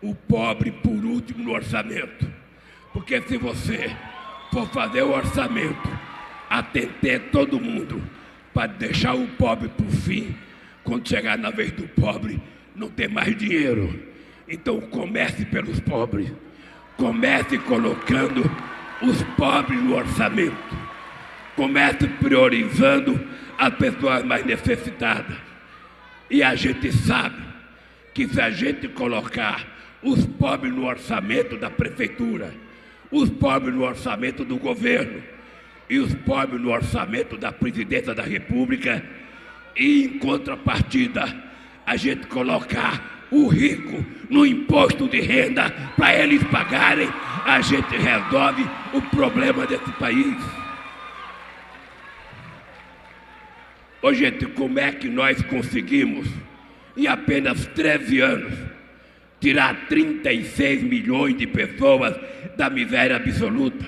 o 0.00 0.14
pobre 0.14 0.70
por 0.70 1.04
último 1.04 1.44
no 1.44 1.52
orçamento. 1.52 2.26
Porque 2.92 3.20
se 3.22 3.36
você 3.36 3.94
for 4.50 4.66
fazer 4.70 5.02
o 5.02 5.12
orçamento, 5.12 5.88
atender 6.48 7.30
todo 7.30 7.60
mundo, 7.60 8.02
para 8.54 8.68
deixar 8.68 9.14
o 9.14 9.26
pobre 9.28 9.68
por 9.68 9.90
fim, 9.90 10.34
quando 10.86 11.06
chegar 11.06 11.36
na 11.36 11.50
vez 11.50 11.72
do 11.72 11.86
pobre, 11.88 12.40
não 12.74 12.88
tem 12.88 13.08
mais 13.08 13.36
dinheiro. 13.36 14.00
Então 14.48 14.80
comece 14.80 15.44
pelos 15.44 15.80
pobres. 15.80 16.32
Comece 16.96 17.58
colocando 17.58 18.48
os 19.02 19.22
pobres 19.36 19.82
no 19.82 19.96
orçamento. 19.96 20.76
Comece 21.56 22.06
priorizando 22.06 23.20
as 23.58 23.74
pessoas 23.74 24.24
mais 24.24 24.46
necessitadas. 24.46 25.36
E 26.30 26.42
a 26.42 26.54
gente 26.54 26.92
sabe 26.92 27.42
que 28.14 28.28
se 28.28 28.40
a 28.40 28.50
gente 28.50 28.88
colocar 28.88 29.66
os 30.02 30.24
pobres 30.24 30.72
no 30.72 30.86
orçamento 30.86 31.56
da 31.56 31.68
prefeitura, 31.68 32.52
os 33.10 33.28
pobres 33.28 33.74
no 33.74 33.82
orçamento 33.82 34.44
do 34.44 34.56
governo 34.56 35.22
e 35.90 35.98
os 35.98 36.14
pobres 36.14 36.60
no 36.60 36.70
orçamento 36.70 37.36
da 37.36 37.50
presidência 37.50 38.14
da 38.14 38.22
República, 38.22 39.02
em 39.76 40.18
contrapartida, 40.18 41.44
a 41.84 41.96
gente 41.96 42.26
colocar 42.26 43.28
o 43.30 43.48
rico 43.48 44.04
no 44.30 44.46
imposto 44.46 45.08
de 45.08 45.20
renda 45.20 45.70
para 45.96 46.14
eles 46.16 46.42
pagarem, 46.44 47.08
a 47.44 47.60
gente 47.60 47.96
resolve 47.96 48.64
o 48.92 49.02
problema 49.02 49.66
desse 49.66 49.90
país. 49.92 50.36
Ô 54.02 54.12
gente, 54.12 54.46
como 54.46 54.78
é 54.78 54.92
que 54.92 55.08
nós 55.08 55.42
conseguimos, 55.42 56.28
em 56.96 57.06
apenas 57.06 57.66
13 57.66 58.20
anos, 58.20 58.52
tirar 59.40 59.86
36 59.88 60.82
milhões 60.82 61.36
de 61.36 61.46
pessoas 61.46 62.16
da 62.56 62.70
miséria 62.70 63.16
absoluta? 63.16 63.84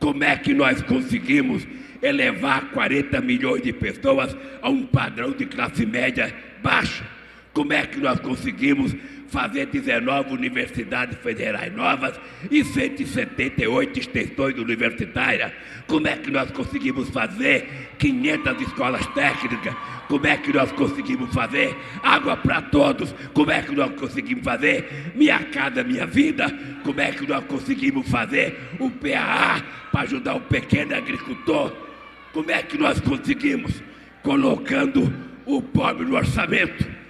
Como 0.00 0.24
é 0.24 0.36
que 0.36 0.52
nós 0.52 0.82
conseguimos 0.82 1.66
elevar 2.02 2.70
40 2.70 3.20
milhões 3.20 3.62
de 3.62 3.72
pessoas 3.72 4.36
a 4.60 4.68
um 4.68 4.84
padrão 4.84 5.30
de 5.30 5.46
classe 5.46 5.86
média 5.86 6.34
baixa? 6.62 7.04
Como 7.52 7.72
é 7.72 7.86
que 7.86 8.00
nós 8.00 8.18
conseguimos 8.18 8.94
fazer 9.28 9.66
19 9.66 10.34
universidades 10.34 11.18
federais 11.18 11.74
novas 11.74 12.18
e 12.50 12.62
178 12.64 13.98
extensões 13.98 14.58
universitárias? 14.58 15.52
Como 15.86 16.06
é 16.06 16.16
que 16.16 16.30
nós 16.30 16.50
conseguimos 16.50 17.08
fazer 17.10 17.90
500 17.98 18.60
escolas 18.62 19.06
técnicas? 19.08 19.74
Como 20.08 20.26
é 20.26 20.36
que 20.36 20.52
nós 20.52 20.70
conseguimos 20.72 21.32
fazer 21.32 21.76
água 22.02 22.36
para 22.36 22.60
todos? 22.62 23.14
Como 23.32 23.50
é 23.50 23.62
que 23.62 23.74
nós 23.74 23.92
conseguimos 23.94 24.44
fazer 24.44 25.12
minha 25.14 25.38
casa, 25.44 25.82
minha 25.82 26.06
vida? 26.06 26.50
Como 26.84 27.00
é 27.00 27.12
que 27.12 27.26
nós 27.26 27.44
conseguimos 27.44 28.08
fazer 28.08 28.58
o 28.78 28.90
PAA 28.90 29.62
para 29.90 30.02
ajudar 30.02 30.34
o 30.34 30.40
pequeno 30.40 30.94
agricultor? 30.94 31.91
Como 32.32 32.50
é 32.50 32.62
que 32.62 32.78
nós 32.78 33.00
conseguimos? 33.00 33.82
Colocando 34.22 35.12
o 35.44 35.60
pobre 35.60 36.04
no 36.04 36.16
orçamento 36.16 37.02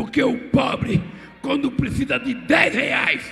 porque 0.00 0.22
o 0.22 0.36
pobre, 0.48 0.98
quando 1.42 1.70
precisa 1.70 2.18
de 2.18 2.32
10 2.32 2.74
reais, 2.74 3.22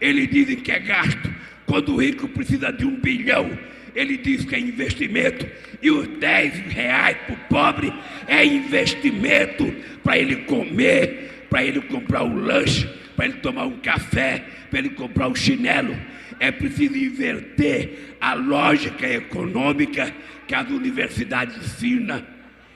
ele 0.00 0.26
diz 0.26 0.54
que 0.62 0.70
é 0.70 0.78
gasto. 0.78 1.34
Quando 1.66 1.94
o 1.94 2.00
rico 2.00 2.28
precisa 2.28 2.72
de 2.72 2.84
um 2.84 3.00
bilhão, 3.00 3.50
ele 3.94 4.16
diz 4.16 4.44
que 4.44 4.54
é 4.54 4.60
investimento. 4.60 5.46
E 5.82 5.90
os 5.90 6.06
10 6.06 6.72
reais 6.72 7.16
para 7.26 7.34
o 7.34 7.38
pobre 7.48 7.92
é 8.28 8.44
investimento 8.44 9.74
para 10.04 10.18
ele 10.18 10.36
comer, 10.44 11.46
para 11.50 11.64
ele 11.64 11.80
comprar 11.80 12.22
um 12.22 12.36
lanche, 12.36 12.88
para 13.22 13.28
ele 13.28 13.38
tomar 13.38 13.66
um 13.66 13.78
café, 13.78 14.44
para 14.68 14.80
ele 14.80 14.90
comprar 14.90 15.28
um 15.28 15.34
chinelo. 15.34 15.96
É 16.40 16.50
preciso 16.50 16.96
inverter 16.96 18.16
a 18.20 18.34
lógica 18.34 19.08
econômica 19.08 20.12
que 20.44 20.52
as 20.52 20.68
universidades 20.68 21.56
ensinam. 21.56 22.26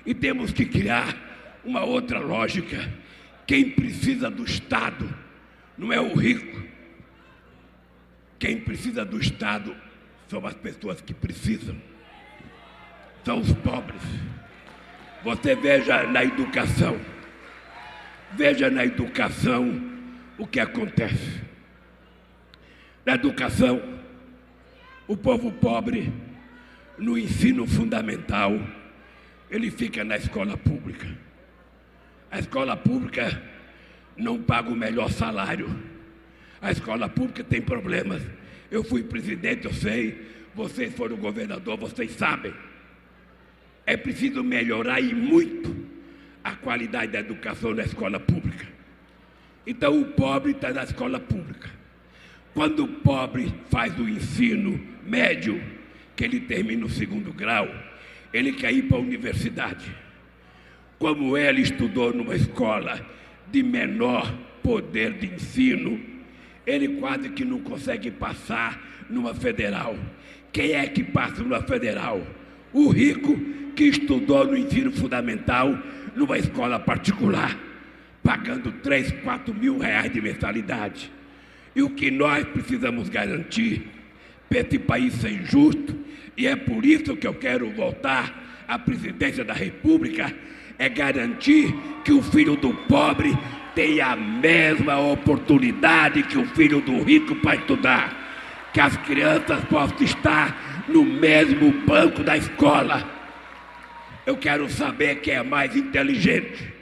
E 0.04 0.14
temos 0.14 0.52
que 0.52 0.64
criar 0.64 1.61
uma 1.64 1.82
outra 1.82 2.20
lógica 2.20 2.88
quem 3.44 3.70
precisa 3.70 4.30
do 4.30 4.44
Estado 4.44 5.12
não 5.76 5.92
é 5.92 6.00
o 6.00 6.14
rico. 6.14 6.62
Quem 8.38 8.61
precisa 8.61 9.04
do 9.04 9.18
Estado 9.18 9.74
são 10.28 10.46
as 10.46 10.54
pessoas 10.54 11.00
que 11.00 11.12
precisam. 11.12 11.74
São 13.24 13.40
os 13.40 13.52
pobres. 13.52 14.00
Você 15.24 15.56
veja 15.56 16.04
na 16.04 16.22
educação. 16.22 17.00
Veja 18.37 18.70
na 18.70 18.85
educação 18.85 19.95
o 20.38 20.46
que 20.46 20.61
acontece. 20.61 21.42
Na 23.05 23.14
educação, 23.14 23.81
o 25.07 25.16
povo 25.16 25.53
pobre, 25.53 26.12
no 26.99 27.16
ensino 27.16 27.66
fundamental, 27.66 28.59
ele 29.51 29.70
fica 29.70 30.03
na 30.03 30.16
escola 30.16 30.57
pública. 30.57 31.07
A 32.31 32.38
escola 32.38 32.77
pública 32.77 33.40
não 34.16 34.42
paga 34.42 34.70
o 34.70 34.77
melhor 34.77 35.11
salário. 35.11 35.68
A 36.61 36.72
escola 36.72 37.09
pública 37.09 37.44
tem 37.44 37.62
problemas. 37.62 38.22
Eu 38.70 38.83
fui 38.83 39.03
presidente, 39.05 39.66
eu 39.66 39.72
sei. 39.72 40.27
Vocês 40.55 40.92
foram 40.94 41.16
governador, 41.16 41.77
vocês 41.77 42.12
sabem. 42.12 42.53
É 43.85 43.96
preciso 43.96 44.42
melhorar 44.42 45.01
e 45.01 45.14
muito 45.14 45.87
a 46.42 46.57
qualidade 46.57 47.12
da 47.12 47.20
educação 47.20 47.72
na 47.72 47.85
escola 47.85 48.18
pública. 48.18 48.75
Então 49.66 50.00
o 50.00 50.05
pobre 50.05 50.52
está 50.52 50.72
na 50.72 50.85
escola 50.85 51.18
pública. 51.18 51.68
Quando 52.55 52.85
o 52.85 52.88
pobre 52.88 53.52
faz 53.70 53.98
o 53.98 54.09
ensino 54.09 54.81
médio, 55.05 55.62
que 56.14 56.24
ele 56.24 56.40
termina 56.40 56.87
o 56.87 56.90
segundo 56.90 57.33
grau, 57.33 57.68
ele 58.33 58.52
quer 58.52 58.72
ir 58.72 58.83
para 58.83 58.96
a 58.96 59.00
universidade 59.00 60.07
como 60.98 61.37
ela 61.37 61.61
estudou 61.61 62.12
numa 62.12 62.35
escola 62.35 63.05
de 63.50 63.62
menor 63.62 64.33
poder 64.62 65.12
de 65.12 65.26
ensino, 65.26 66.00
ele 66.66 66.88
quase 66.96 67.29
que 67.31 67.44
não 67.44 67.61
consegue 67.61 68.11
passar 68.11 69.07
numa 69.09 69.35
federal. 69.35 69.96
Quem 70.52 70.72
é 70.72 70.87
que 70.87 71.05
passa 71.05 71.42
numa 71.42 71.62
federal? 71.62 72.26
O 72.72 72.88
rico 72.88 73.37
que 73.74 73.85
estudou 73.85 74.46
no 74.46 74.57
ensino 74.57 74.90
fundamental 74.90 75.79
numa 76.14 76.38
escola 76.38 76.81
particular, 76.81 77.57
pagando 78.26 78.72
3, 78.82 79.12
4 79.22 79.54
mil 79.54 79.78
reais 79.78 80.12
de 80.12 80.20
mensalidade. 80.20 81.12
E 81.76 81.80
o 81.80 81.90
que 81.90 82.10
nós 82.10 82.44
precisamos 82.48 83.08
garantir 83.08 83.86
para 84.48 84.58
esse 84.58 84.80
país 84.80 85.14
ser 85.14 85.44
justo, 85.44 85.96
e 86.36 86.44
é 86.44 86.56
por 86.56 86.84
isso 86.84 87.16
que 87.16 87.26
eu 87.26 87.34
quero 87.34 87.70
voltar 87.70 88.64
à 88.66 88.76
presidência 88.80 89.44
da 89.44 89.54
República, 89.54 90.34
é 90.76 90.88
garantir 90.88 91.72
que 92.04 92.12
o 92.12 92.20
filho 92.20 92.56
do 92.56 92.74
pobre 92.74 93.32
tenha 93.76 94.08
a 94.08 94.16
mesma 94.16 94.98
oportunidade 94.98 96.24
que 96.24 96.36
o 96.36 96.46
filho 96.46 96.80
do 96.80 97.00
rico 97.04 97.36
para 97.36 97.54
estudar. 97.54 98.70
Que 98.74 98.80
as 98.80 98.96
crianças 98.96 99.64
possam 99.66 100.02
estar 100.02 100.84
no 100.88 101.04
mesmo 101.04 101.70
banco 101.86 102.24
da 102.24 102.36
escola. 102.36 103.08
Eu 104.26 104.36
quero 104.36 104.68
saber 104.68 105.20
quem 105.20 105.34
é 105.34 105.42
mais 105.44 105.76
inteligente. 105.76 106.75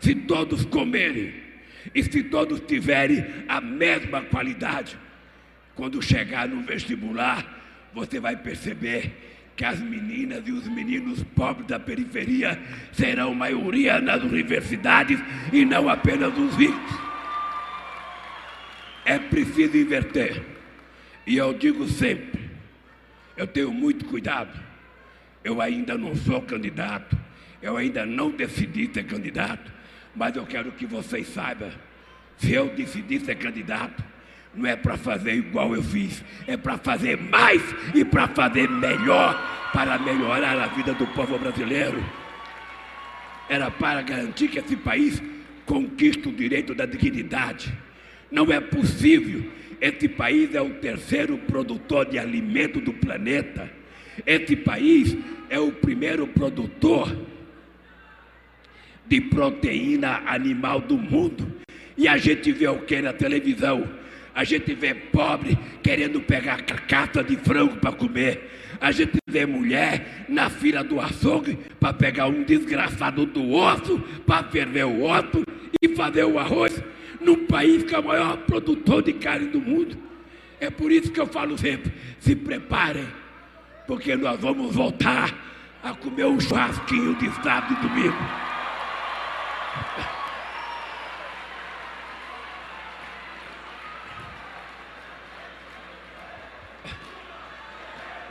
Se 0.00 0.14
todos 0.14 0.64
comerem 0.64 1.34
e 1.94 2.02
se 2.02 2.22
todos 2.24 2.60
tiverem 2.60 3.24
a 3.48 3.60
mesma 3.60 4.22
qualidade, 4.22 4.96
quando 5.74 6.02
chegar 6.02 6.48
no 6.48 6.62
vestibular, 6.62 7.58
você 7.94 8.20
vai 8.20 8.36
perceber 8.36 9.12
que 9.56 9.64
as 9.64 9.80
meninas 9.80 10.46
e 10.46 10.52
os 10.52 10.68
meninos 10.68 11.22
pobres 11.34 11.66
da 11.66 11.80
periferia 11.80 12.56
serão 12.92 13.34
maioria 13.34 14.00
nas 14.00 14.22
universidades 14.22 15.18
e 15.52 15.64
não 15.64 15.88
apenas 15.88 16.36
os 16.38 16.54
ricos. 16.54 16.98
É 19.04 19.18
preciso 19.18 19.76
inverter. 19.76 20.44
E 21.26 21.36
eu 21.36 21.52
digo 21.54 21.88
sempre, 21.88 22.50
eu 23.36 23.46
tenho 23.46 23.72
muito 23.72 24.04
cuidado. 24.04 24.58
Eu 25.42 25.60
ainda 25.60 25.98
não 25.98 26.14
sou 26.14 26.42
candidato, 26.42 27.18
eu 27.60 27.76
ainda 27.76 28.06
não 28.06 28.30
decidi 28.30 28.90
ser 28.92 29.04
candidato, 29.04 29.72
mas 30.18 30.34
eu 30.34 30.44
quero 30.44 30.72
que 30.72 30.84
vocês 30.84 31.28
saibam, 31.28 31.70
se 32.38 32.52
eu 32.52 32.68
decidir 32.70 33.20
ser 33.20 33.36
candidato, 33.36 34.02
não 34.52 34.66
é 34.66 34.74
para 34.74 34.96
fazer 34.96 35.34
igual 35.34 35.72
eu 35.76 35.82
fiz, 35.82 36.24
é 36.44 36.56
para 36.56 36.76
fazer 36.76 37.16
mais 37.16 37.62
e 37.94 38.04
para 38.04 38.26
fazer 38.26 38.68
melhor, 38.68 39.70
para 39.72 39.96
melhorar 39.96 40.58
a 40.58 40.66
vida 40.66 40.92
do 40.92 41.06
povo 41.06 41.38
brasileiro. 41.38 42.02
Era 43.48 43.70
para 43.70 44.02
garantir 44.02 44.48
que 44.48 44.58
esse 44.58 44.74
país 44.74 45.22
conquiste 45.64 46.28
o 46.28 46.32
direito 46.32 46.74
da 46.74 46.84
dignidade. 46.84 47.72
Não 48.28 48.52
é 48.52 48.60
possível. 48.60 49.48
Esse 49.80 50.08
país 50.08 50.52
é 50.52 50.60
o 50.60 50.74
terceiro 50.74 51.38
produtor 51.38 52.06
de 52.06 52.18
alimento 52.18 52.80
do 52.80 52.92
planeta. 52.92 53.70
Esse 54.26 54.56
país 54.56 55.16
é 55.48 55.60
o 55.60 55.70
primeiro 55.70 56.26
produtor 56.26 57.16
de 59.08 59.20
proteína 59.20 60.22
animal 60.26 60.80
do 60.80 60.96
mundo. 60.98 61.50
E 61.96 62.06
a 62.06 62.16
gente 62.16 62.52
vê 62.52 62.68
o 62.68 62.80
que 62.80 63.00
na 63.00 63.12
televisão? 63.12 63.88
A 64.34 64.44
gente 64.44 64.72
vê 64.74 64.94
pobre 64.94 65.58
querendo 65.82 66.20
pegar 66.20 66.62
carcaça 66.62 67.24
de 67.24 67.36
frango 67.36 67.76
para 67.78 67.90
comer. 67.90 68.76
A 68.80 68.92
gente 68.92 69.16
vê 69.26 69.44
mulher 69.44 70.26
na 70.28 70.48
fila 70.48 70.84
do 70.84 71.00
açougue 71.00 71.58
para 71.80 71.92
pegar 71.92 72.28
um 72.28 72.44
desgraçado 72.44 73.26
do 73.26 73.50
osso, 73.52 73.98
para 74.24 74.44
ferver 74.44 74.84
o 74.84 75.02
osso 75.02 75.42
e 75.82 75.88
fazer 75.96 76.24
o 76.24 76.38
arroz 76.38 76.80
num 77.20 77.46
país 77.46 77.82
que 77.82 77.94
é 77.94 77.98
o 77.98 78.04
maior 78.04 78.36
produtor 78.38 79.02
de 79.02 79.14
carne 79.14 79.48
do 79.48 79.60
mundo. 79.60 79.96
É 80.60 80.70
por 80.70 80.92
isso 80.92 81.10
que 81.10 81.20
eu 81.20 81.26
falo 81.26 81.58
sempre: 81.58 81.92
se 82.20 82.36
preparem, 82.36 83.06
porque 83.86 84.14
nós 84.14 84.38
vamos 84.38 84.74
voltar 84.74 85.34
a 85.82 85.92
comer 85.94 86.26
um 86.26 86.38
churrasquinho 86.38 87.14
de 87.16 87.28
sábado 87.42 87.74
e 87.74 87.88
domingo. 87.88 88.48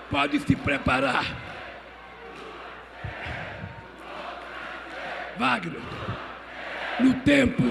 Pode 0.09 0.39
se 0.39 0.55
preparar. 0.55 1.25
Wagner, 5.37 5.81
no 6.99 7.13
tempo. 7.21 7.63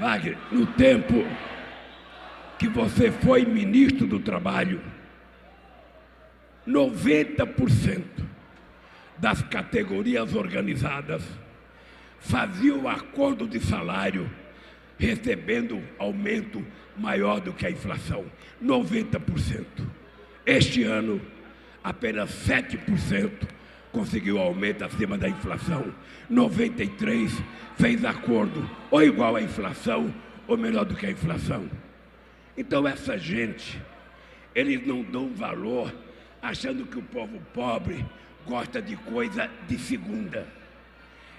Wagner, 0.00 0.38
no 0.50 0.66
tempo 0.66 1.26
que 2.58 2.68
você 2.68 3.10
foi 3.10 3.44
ministro 3.44 4.06
do 4.06 4.20
Trabalho, 4.20 4.80
90% 6.66 8.04
das 9.16 9.42
categorias 9.42 10.34
organizadas 10.34 11.22
faziam 12.20 12.88
acordo 12.88 13.46
de 13.46 13.60
salário 13.60 14.30
recebendo 14.98 15.82
aumento 15.98 16.64
maior 16.96 17.40
do 17.40 17.52
que 17.52 17.66
a 17.66 17.70
inflação, 17.70 18.24
90%. 18.62 19.64
Este 20.44 20.82
ano, 20.82 21.20
apenas 21.82 22.30
7% 22.46 23.30
conseguiu 23.92 24.38
aumento 24.38 24.84
acima 24.84 25.16
da 25.16 25.28
inflação. 25.28 25.94
93 26.28 27.32
fez 27.76 28.04
acordo 28.04 28.68
ou 28.90 29.02
igual 29.02 29.36
à 29.36 29.42
inflação 29.42 30.12
ou 30.46 30.56
melhor 30.56 30.84
do 30.84 30.94
que 30.94 31.06
a 31.06 31.10
inflação. 31.10 31.70
Então 32.56 32.86
essa 32.86 33.16
gente, 33.16 33.80
eles 34.54 34.84
não 34.86 35.02
dão 35.02 35.32
valor 35.32 35.94
achando 36.42 36.86
que 36.86 36.98
o 36.98 37.02
povo 37.02 37.40
pobre 37.54 38.04
gosta 38.46 38.80
de 38.82 38.96
coisa 38.96 39.48
de 39.68 39.78
segunda. 39.78 40.57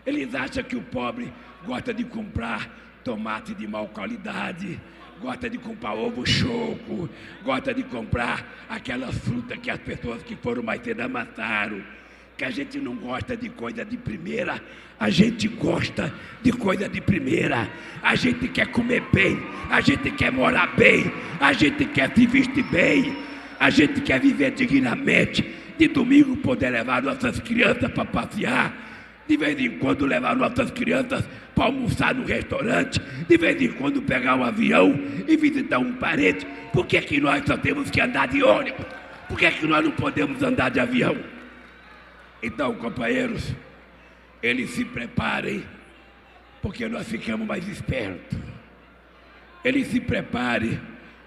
Eles 0.09 0.33
acham 0.33 0.63
que 0.63 0.75
o 0.75 0.81
pobre 0.81 1.31
gosta 1.63 1.93
de 1.93 2.03
comprar 2.03 2.67
tomate 3.03 3.53
de 3.53 3.67
mau 3.67 3.87
qualidade, 3.89 4.79
gosta 5.21 5.47
de 5.47 5.59
comprar 5.59 5.93
ovo 5.93 6.25
choco, 6.25 7.07
gosta 7.43 7.71
de 7.71 7.83
comprar 7.83 8.43
aquelas 8.67 9.15
frutas 9.19 9.59
que 9.59 9.69
as 9.69 9.77
pessoas 9.77 10.23
que 10.23 10.35
foram 10.35 10.63
mais 10.63 10.81
cedo 10.81 11.01
amassaram. 11.01 11.79
Que 12.35 12.43
a 12.43 12.49
gente 12.49 12.79
não 12.79 12.95
gosta 12.95 13.37
de 13.37 13.49
coisa 13.49 13.85
de 13.85 13.97
primeira, 13.97 14.59
a 14.99 15.11
gente 15.11 15.47
gosta 15.47 16.11
de 16.41 16.51
coisa 16.53 16.89
de 16.89 17.01
primeira. 17.01 17.69
A 18.01 18.15
gente 18.15 18.47
quer 18.47 18.67
comer 18.71 19.03
bem, 19.13 19.37
a 19.69 19.79
gente 19.79 20.09
quer 20.09 20.31
morar 20.31 20.75
bem, 20.75 21.13
a 21.39 21.53
gente 21.53 21.85
quer 21.85 22.11
se 22.15 22.25
vestir 22.25 22.63
bem, 22.71 23.15
a 23.59 23.69
gente 23.69 24.01
quer 24.01 24.19
viver 24.19 24.51
dignamente. 24.51 25.57
De 25.77 25.87
domingo 25.87 26.35
poder 26.37 26.71
levar 26.71 27.03
nossas 27.03 27.39
crianças 27.39 27.91
para 27.91 28.03
passear 28.03 28.88
de 29.29 29.37
vez 29.37 29.59
em 29.59 29.77
quando 29.77 30.07
levar 30.07 30.35
nossas 30.35 30.71
crianças 30.71 31.23
para 31.53 31.65
almoçar 31.65 32.15
no 32.15 32.25
restaurante, 32.25 32.99
de 33.27 33.37
vez 33.37 33.61
em 33.61 33.71
quando 33.73 34.01
pegar 34.01 34.35
um 34.35 34.43
avião 34.43 34.99
e 35.27 35.37
visitar 35.37 35.77
um 35.77 35.93
parente. 35.97 36.47
Por 36.73 36.87
que, 36.87 36.97
é 36.97 37.01
que 37.01 37.21
nós 37.21 37.43
só 37.45 37.55
temos 37.55 37.91
que 37.91 38.01
andar 38.01 38.27
de 38.27 38.41
ônibus? 38.41 38.87
Por 39.27 39.37
que, 39.37 39.45
é 39.45 39.51
que 39.51 39.67
nós 39.67 39.85
não 39.85 39.91
podemos 39.91 40.41
andar 40.41 40.69
de 40.69 40.79
avião? 40.79 41.15
Então, 42.41 42.73
companheiros, 42.73 43.53
eles 44.41 44.71
se 44.71 44.83
preparem, 44.83 45.63
porque 46.59 46.87
nós 46.87 47.07
ficamos 47.07 47.45
mais 47.45 47.67
espertos. 47.67 48.39
Eles 49.63 49.89
se 49.89 49.99
preparem, 49.99 50.79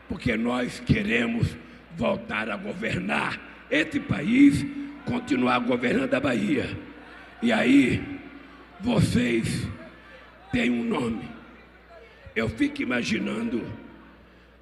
porque 0.09 0.37
nós 0.37 0.81
queremos 0.81 1.57
voltar 1.97 2.51
a 2.51 2.57
governar 2.57 3.38
esse 3.71 4.01
país, 4.01 4.67
continuar 5.05 5.61
governando 5.61 6.15
a 6.15 6.21
Bahia. 6.21 6.91
E 7.42 7.50
aí, 7.50 8.00
vocês 8.78 9.66
têm 10.52 10.70
um 10.70 10.85
nome. 10.85 11.28
Eu 12.37 12.48
fico 12.48 12.83
imaginando 12.83 13.64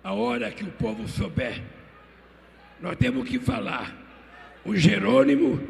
a 0.02 0.14
hora 0.14 0.50
que 0.50 0.64
o 0.64 0.70
povo 0.72 1.06
souber. 1.06 1.60
Nós 2.80 2.96
temos 2.96 3.28
que 3.28 3.38
falar. 3.38 3.94
O 4.64 4.74
Jerônimo 4.74 5.60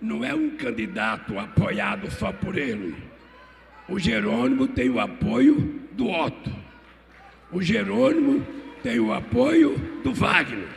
não 0.00 0.24
é 0.24 0.34
um 0.34 0.56
candidato 0.56 1.38
apoiado 1.38 2.10
só 2.10 2.32
por 2.32 2.56
ele. 2.56 2.96
O 3.86 3.98
Jerônimo 3.98 4.66
tem 4.66 4.88
o 4.88 4.98
apoio 4.98 5.78
do 5.92 6.08
Otto. 6.08 6.50
O 7.52 7.60
Jerônimo 7.60 8.42
tem 8.82 8.98
o 8.98 9.12
apoio 9.12 9.76
do 10.02 10.14
Wagner. 10.14 10.68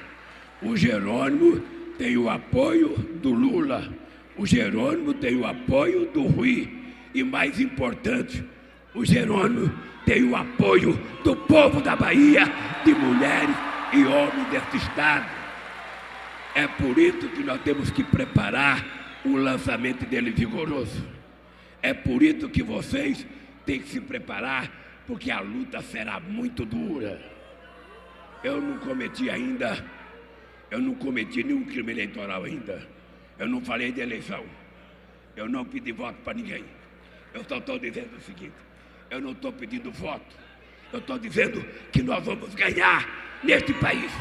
O 0.61 0.75
Jerônimo 0.75 1.61
tem 1.97 2.17
o 2.17 2.29
apoio 2.29 2.97
do 3.21 3.31
Lula. 3.31 3.89
O 4.39 4.45
Jerônimo 4.45 5.13
tem 5.13 5.36
o 5.36 5.45
apoio 5.45 6.06
do 6.13 6.23
Rui. 6.23 6.69
E 7.13 7.21
mais 7.23 7.60
importante, 7.60 8.41
o 8.95 9.04
Jerônimo 9.04 9.69
tem 10.06 10.23
o 10.23 10.34
apoio 10.34 10.97
do 11.25 11.36
povo 11.36 11.82
da 11.82 11.93
Bahia, 11.93 12.45
de 12.86 12.93
mulheres 12.93 13.56
e 13.91 14.06
homens 14.06 14.47
desse 14.49 14.78
estado. 14.78 15.30
É 16.56 16.65
por 16.67 16.97
isso 16.97 17.28
que 17.28 17.43
nós 17.43 17.62
temos 17.63 17.91
que 17.91 18.02
preparar 18.02 19.19
o 19.25 19.36
lançamento 19.36 20.06
dele 20.06 20.32
vigoroso. 20.32 21.06
É 21.82 21.93
por 21.93 22.23
isso 22.23 22.47
que 22.47 22.63
vocês 22.63 23.28
têm 23.65 23.82
que 23.82 23.89
se 23.89 23.99
preparar, 23.99 24.71
porque 25.06 25.32
a 25.32 25.41
luta 25.41 25.82
será 25.82 26.17
muito 26.17 26.63
dura. 26.63 27.21
Eu 28.41 28.62
não 28.62 28.78
cometi 28.80 29.30
ainda, 29.30 29.86
eu 30.71 30.80
não 30.80 30.95
cometi 30.95 31.43
nenhum 31.43 31.65
crime 31.65 31.91
eleitoral 31.91 32.45
ainda. 32.45 32.98
Eu 33.39 33.47
não 33.47 33.62
falei 33.62 33.91
de 33.91 34.02
eleição. 34.02 34.43
Eu 35.36 35.47
não 35.47 35.63
pedi 35.63 35.93
voto 35.93 36.17
para 36.23 36.34
ninguém. 36.34 36.65
Eu 37.34 37.43
só 37.47 37.58
estou 37.58 37.80
dizendo 37.80 38.17
o 38.17 38.21
seguinte: 38.21 38.54
eu 39.10 39.21
não 39.21 39.32
estou 39.32 39.54
pedindo 39.54 39.89
voto. 39.91 40.36
Eu 40.91 40.99
estou 40.99 41.17
dizendo 41.17 41.65
que 41.91 42.04
nós 42.04 42.23
vamos 42.25 42.54
ganhar 42.54 43.08
neste 43.43 43.73
país. 43.75 44.12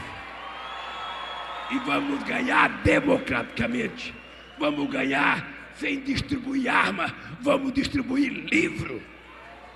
E 1.71 1.79
vamos 1.81 2.23
ganhar 2.23 2.83
democraticamente. 2.83 4.15
Vamos 4.59 4.89
ganhar 4.91 5.47
sem 5.75 6.01
distribuir 6.01 6.69
arma. 6.69 7.13
Vamos 7.41 7.73
distribuir 7.73 8.31
livro. 8.31 9.03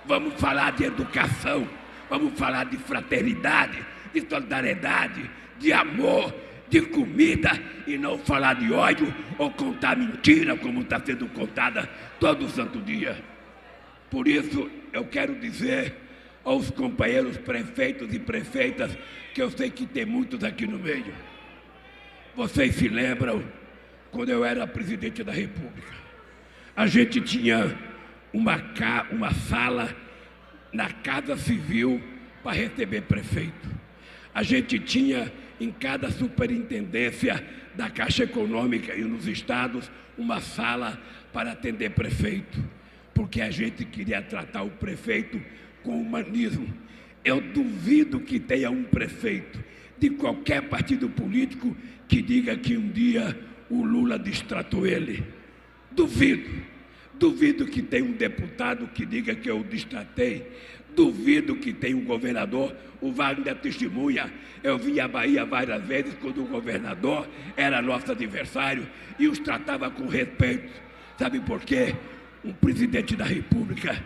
Vamos 0.05 0.39
falar 0.39 0.71
de 0.71 0.85
educação. 0.85 1.67
Vamos 2.09 2.37
falar 2.37 2.65
de 2.65 2.77
fraternidade, 2.77 3.83
de 4.13 4.21
solidariedade, 4.29 5.29
de 5.57 5.73
amor, 5.73 6.33
de 6.69 6.81
comida 6.81 7.51
e 7.85 7.97
não 7.97 8.17
falar 8.17 8.55
de 8.55 8.71
ódio 8.71 9.13
ou 9.37 9.51
contar 9.51 9.97
mentira 9.97 10.55
como 10.57 10.81
está 10.81 10.99
sendo 11.03 11.27
contada 11.27 11.89
todo 12.19 12.49
santo 12.49 12.79
dia. 12.79 13.23
Por 14.09 14.27
isso 14.27 14.69
eu 14.91 15.05
quero 15.05 15.35
dizer 15.35 15.95
aos 16.43 16.69
companheiros 16.69 17.37
prefeitos 17.37 18.13
e 18.13 18.19
prefeitas, 18.19 18.95
que 19.33 19.41
eu 19.41 19.49
sei 19.49 19.69
que 19.69 19.85
tem 19.85 20.05
muitos 20.05 20.43
aqui 20.43 20.67
no 20.67 20.77
meio. 20.77 21.13
Vocês 22.35 22.75
se 22.75 22.87
lembram 22.87 23.43
quando 24.11 24.29
eu 24.29 24.43
era 24.43 24.67
presidente 24.67 25.23
da 25.23 25.31
República? 25.31 25.93
A 26.75 26.87
gente 26.87 27.21
tinha 27.21 27.77
uma, 28.33 28.61
uma 29.11 29.33
sala 29.33 29.95
na 30.71 30.89
Casa 30.89 31.37
Civil 31.37 32.01
para 32.43 32.53
receber 32.57 33.01
prefeito. 33.01 33.69
A 34.33 34.43
gente 34.43 34.79
tinha 34.79 35.31
em 35.59 35.71
cada 35.71 36.09
superintendência 36.11 37.43
da 37.75 37.89
Caixa 37.89 38.23
Econômica 38.23 38.95
e 38.95 39.01
nos 39.03 39.27
estados 39.27 39.89
uma 40.17 40.39
sala 40.39 41.01
para 41.31 41.51
atender 41.51 41.91
prefeito, 41.91 42.63
porque 43.13 43.41
a 43.41 43.49
gente 43.49 43.85
queria 43.85 44.21
tratar 44.21 44.63
o 44.63 44.69
prefeito 44.69 45.41
com 45.81 46.01
humanismo. 46.01 46.67
Eu 47.23 47.39
duvido 47.39 48.19
que 48.19 48.39
tenha 48.39 48.69
um 48.69 48.83
prefeito 48.83 49.63
de 49.97 50.09
qualquer 50.09 50.63
partido 50.63 51.09
político 51.09 51.75
que 52.07 52.21
diga 52.21 52.55
que 52.57 52.77
um 52.77 52.89
dia 52.89 53.37
o 53.69 53.83
Lula 53.83 54.19
distratou 54.19 54.85
ele. 54.85 55.23
Duvido. 55.91 56.49
Duvido 57.13 57.65
que 57.65 57.81
tenha 57.81 58.03
um 58.03 58.11
deputado 58.11 58.87
que 58.87 59.05
diga 59.05 59.35
que 59.35 59.49
eu 59.49 59.63
destratei. 59.63 60.51
Duvido 60.95 61.55
que 61.55 61.73
tenha 61.73 61.95
um 61.95 62.03
governador. 62.03 62.75
O 63.01 63.11
Wagner 63.11 63.55
testemunha. 63.55 64.31
Eu 64.63 64.77
vim 64.77 64.99
à 64.99 65.07
Bahia 65.07 65.45
várias 65.45 65.83
vezes 65.83 66.13
quando 66.21 66.41
o 66.41 66.47
governador 66.47 67.27
era 67.57 67.81
nosso 67.81 68.11
adversário 68.11 68.87
e 69.19 69.27
os 69.27 69.39
tratava 69.39 69.89
com 69.91 70.07
respeito. 70.07 70.71
Sabe 71.17 71.39
por 71.41 71.61
quê? 71.61 71.93
Um 72.43 72.53
presidente 72.53 73.15
da 73.15 73.25
República 73.25 74.01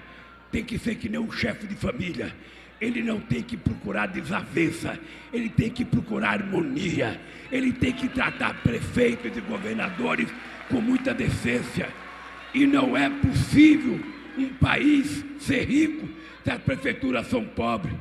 tem 0.52 0.64
que 0.64 0.80
ser 0.80 0.96
que 0.96 1.10
nem 1.10 1.20
um 1.20 1.32
chefe 1.32 1.68
de 1.68 1.76
família. 1.76 2.34
Ele 2.80 3.02
não 3.02 3.20
tem 3.20 3.42
que 3.42 3.58
procurar 3.58 4.08
desavença, 4.08 5.00
ele 5.34 5.50
tem 5.50 5.70
que 5.70 5.84
procurar 5.84 6.34
harmonia, 6.34 7.20
ele 7.52 7.74
tem 7.74 7.92
que 7.92 8.08
tratar 8.08 8.54
prefeitos 8.62 9.36
e 9.36 9.42
governadores 9.42 10.28
com 10.70 10.80
muita 10.80 11.14
decência. 11.14 11.90
E 12.54 12.66
não 12.66 12.96
é 12.96 13.10
possível 13.10 14.00
um 14.38 14.54
país 14.54 15.24
ser 15.40 15.66
rico 15.66 16.08
se 16.44 16.52
as 16.52 16.62
prefeituras 16.62 17.28
são 17.28 17.44
pobres, 17.44 17.96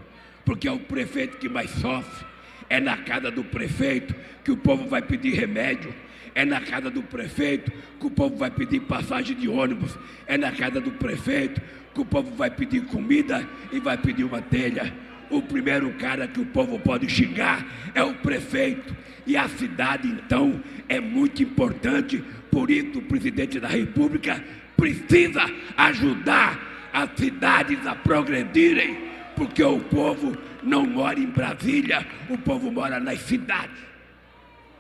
porque 0.45 0.69
é 0.69 0.73
o 0.73 0.79
prefeito 0.79 1.39
que 1.39 1.49
mais 1.49 1.71
sofre. 1.71 2.27
É 2.69 2.81
na 2.81 2.97
casa 2.97 3.31
do 3.31 3.45
prefeito 3.45 4.15
que 4.45 4.51
o 4.51 4.57
povo 4.57 4.89
vai 4.89 5.01
pedir 5.01 5.35
remédio, 5.35 5.95
é 6.37 6.45
na 6.45 6.61
casa 6.61 6.91
do 6.91 7.03
prefeito 7.03 7.73
que 7.99 8.07
o 8.07 8.11
povo 8.11 8.37
vai 8.37 8.51
pedir 8.51 8.81
passagem 8.81 9.35
de 9.35 9.49
ônibus. 9.49 9.99
É 10.27 10.37
na 10.37 10.53
casa 10.53 10.83
do 10.83 10.91
prefeito 10.91 11.63
que 11.95 12.01
o 12.03 12.05
povo 12.05 12.31
vai 12.37 12.51
pedir 12.51 12.83
comida 12.83 13.49
e 13.73 13.81
vai 13.81 13.97
pedir 13.97 14.23
uma 14.23 14.43
telha. 14.43 14.93
O 15.31 15.41
primeiro 15.41 15.91
cara 15.95 16.29
que 16.29 16.39
o 16.39 16.45
povo 16.45 16.79
pode 16.79 17.09
xingar 17.09 17.67
é 17.95 18.03
o 18.03 18.13
prefeito. 18.17 18.95
E 19.27 19.35
a 19.35 19.49
cidade, 19.49 20.09
então, 20.09 20.63
é 20.91 21.01
muito 21.01 21.43
importante. 21.43 22.23
Por 22.51 22.71
isso, 22.71 22.99
o 22.99 23.03
presidente 23.03 23.59
da 23.59 23.69
República 23.69 24.45
precisa 24.77 25.43
ajudar 25.77 26.89
as 26.93 27.11
cidades 27.17 27.87
a 27.87 27.95
progredirem, 27.95 29.11
porque 29.35 29.63
o 29.63 29.81
povo 29.81 30.37
não 30.63 30.87
mora 30.87 31.19
em 31.19 31.27
Brasília, 31.27 32.07
o 32.29 32.39
povo 32.39 32.71
mora 32.71 32.99
nas 32.99 33.21
cidades 33.21 33.87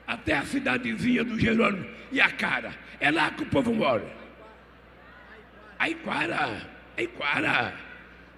até 0.06 0.34
a 0.34 0.44
cidadezinha 0.44 1.24
do 1.24 1.38
Jerônimo 1.38 1.86
e 2.12 2.20
a 2.20 2.30
cara. 2.30 2.72
É 3.00 3.10
lá 3.10 3.30
que 3.30 3.42
o 3.42 3.46
povo 3.46 3.74
mora. 3.74 4.06
Aiquara, 5.78 6.62
Aiquara, 6.96 7.74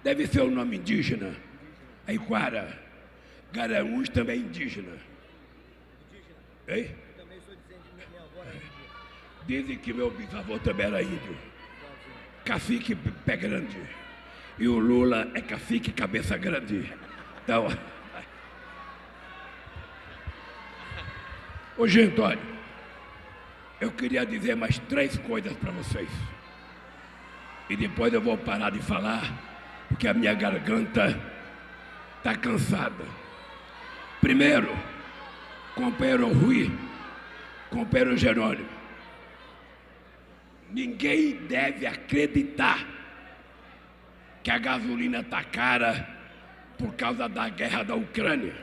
deve 0.03 0.27
ser 0.27 0.41
o 0.41 0.51
nome 0.51 0.77
indígena. 0.77 1.33
Aiquara. 2.07 2.77
Garanhuns 3.51 4.09
também 4.09 4.35
é 4.35 4.39
indígena. 4.39 4.91
Ei? 6.67 6.95
Dizem 9.49 9.77
que 9.79 9.91
meu 9.91 10.11
bisavô 10.11 10.59
também 10.59 10.85
era 10.85 11.01
índio. 11.01 11.35
Cacique 12.45 12.93
pé 12.93 13.35
grande. 13.35 13.81
E 14.59 14.67
o 14.67 14.77
Lula 14.77 15.27
é 15.33 15.41
cacique 15.41 15.91
cabeça 15.91 16.37
grande. 16.37 16.93
Então. 17.43 17.65
Ô 21.75 21.87
gente, 21.87 22.21
olha, 22.21 22.37
eu 23.81 23.91
queria 23.91 24.23
dizer 24.23 24.55
mais 24.55 24.77
três 24.77 25.17
coisas 25.17 25.51
para 25.53 25.71
vocês. 25.71 26.11
E 27.71 27.75
depois 27.75 28.13
eu 28.13 28.21
vou 28.21 28.37
parar 28.37 28.69
de 28.69 28.77
falar, 28.77 29.33
porque 29.87 30.07
a 30.07 30.13
minha 30.13 30.35
garganta 30.35 31.19
está 32.19 32.35
cansada. 32.35 33.03
Primeiro, 34.21 34.69
companheiro 35.73 36.31
Rui, 36.31 36.71
companheiro 37.71 38.15
Jerônimo. 38.15 38.78
Ninguém 40.71 41.33
deve 41.47 41.85
acreditar 41.85 42.87
que 44.43 44.51
a 44.51 44.57
gasolina 44.57 45.19
está 45.19 45.43
cara 45.43 46.07
por 46.77 46.93
causa 46.95 47.27
da 47.27 47.49
guerra 47.49 47.83
da 47.83 47.95
Ucrânia. 47.95 48.53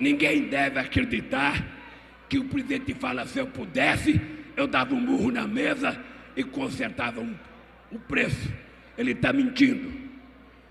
Ninguém 0.00 0.48
deve 0.48 0.80
acreditar 0.80 1.64
que 2.28 2.38
o 2.38 2.44
presidente 2.44 2.94
fala: 2.94 3.26
se 3.26 3.38
eu 3.38 3.46
pudesse, 3.46 4.20
eu 4.56 4.66
dava 4.66 4.94
um 4.94 5.00
murro 5.00 5.30
na 5.30 5.46
mesa 5.46 6.02
e 6.34 6.42
consertava 6.42 7.20
um, 7.20 7.34
o 7.90 7.98
preço. 7.98 8.52
Ele 8.96 9.12
está 9.12 9.32
mentindo. 9.32 9.92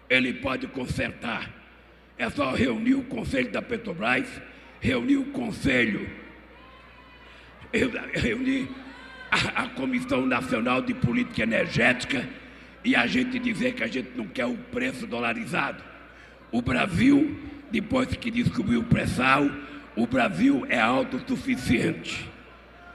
Ele 0.09 0.33
pode 0.33 0.67
consertar. 0.67 1.49
É 2.17 2.29
só 2.29 2.51
reunir 2.51 2.95
o 2.95 3.03
conselho 3.03 3.49
da 3.51 3.61
Petrobras, 3.61 4.41
reunir 4.79 5.17
o 5.17 5.25
conselho, 5.25 6.09
reunir 8.13 8.67
a, 9.31 9.63
a 9.63 9.69
Comissão 9.69 10.25
Nacional 10.25 10.81
de 10.81 10.93
Política 10.93 11.43
Energética 11.43 12.27
e 12.83 12.95
a 12.95 13.07
gente 13.07 13.39
dizer 13.39 13.73
que 13.73 13.83
a 13.83 13.87
gente 13.87 14.09
não 14.15 14.27
quer 14.27 14.45
o 14.45 14.57
preço 14.57 15.07
dolarizado. 15.07 15.81
O 16.51 16.61
Brasil 16.61 17.39
depois 17.71 18.09
que 18.09 18.29
descobriu 18.29 18.81
o 18.81 18.83
pré-sal, 18.83 19.49
o 19.95 20.05
Brasil 20.05 20.65
é 20.69 20.79
autossuficiente. 20.79 22.29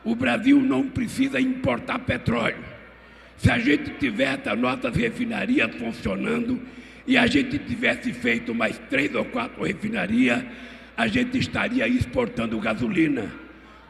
O 0.05 0.15
Brasil 0.15 0.61
não 0.61 0.89
precisa 0.89 1.41
importar 1.41 1.99
petróleo. 2.01 2.63
Se 3.39 3.51
a 3.51 3.59
gente 3.59 3.91
tivesse 3.99 4.49
as 4.49 4.59
nossas 4.59 4.95
refinarias 4.95 5.75
funcionando 5.77 6.61
e 7.07 7.17
a 7.17 7.27
gente 7.27 7.59
tivesse 7.59 8.13
feito 8.13 8.55
mais 8.55 8.79
três 8.91 9.15
ou 9.15 9.25
quatro 9.25 9.65
refinarias, 9.65 10.45
a 10.97 11.07
gente 11.07 11.39
estaria 11.39 11.89
exportando 11.89 12.59
gasolina. 12.61 13.46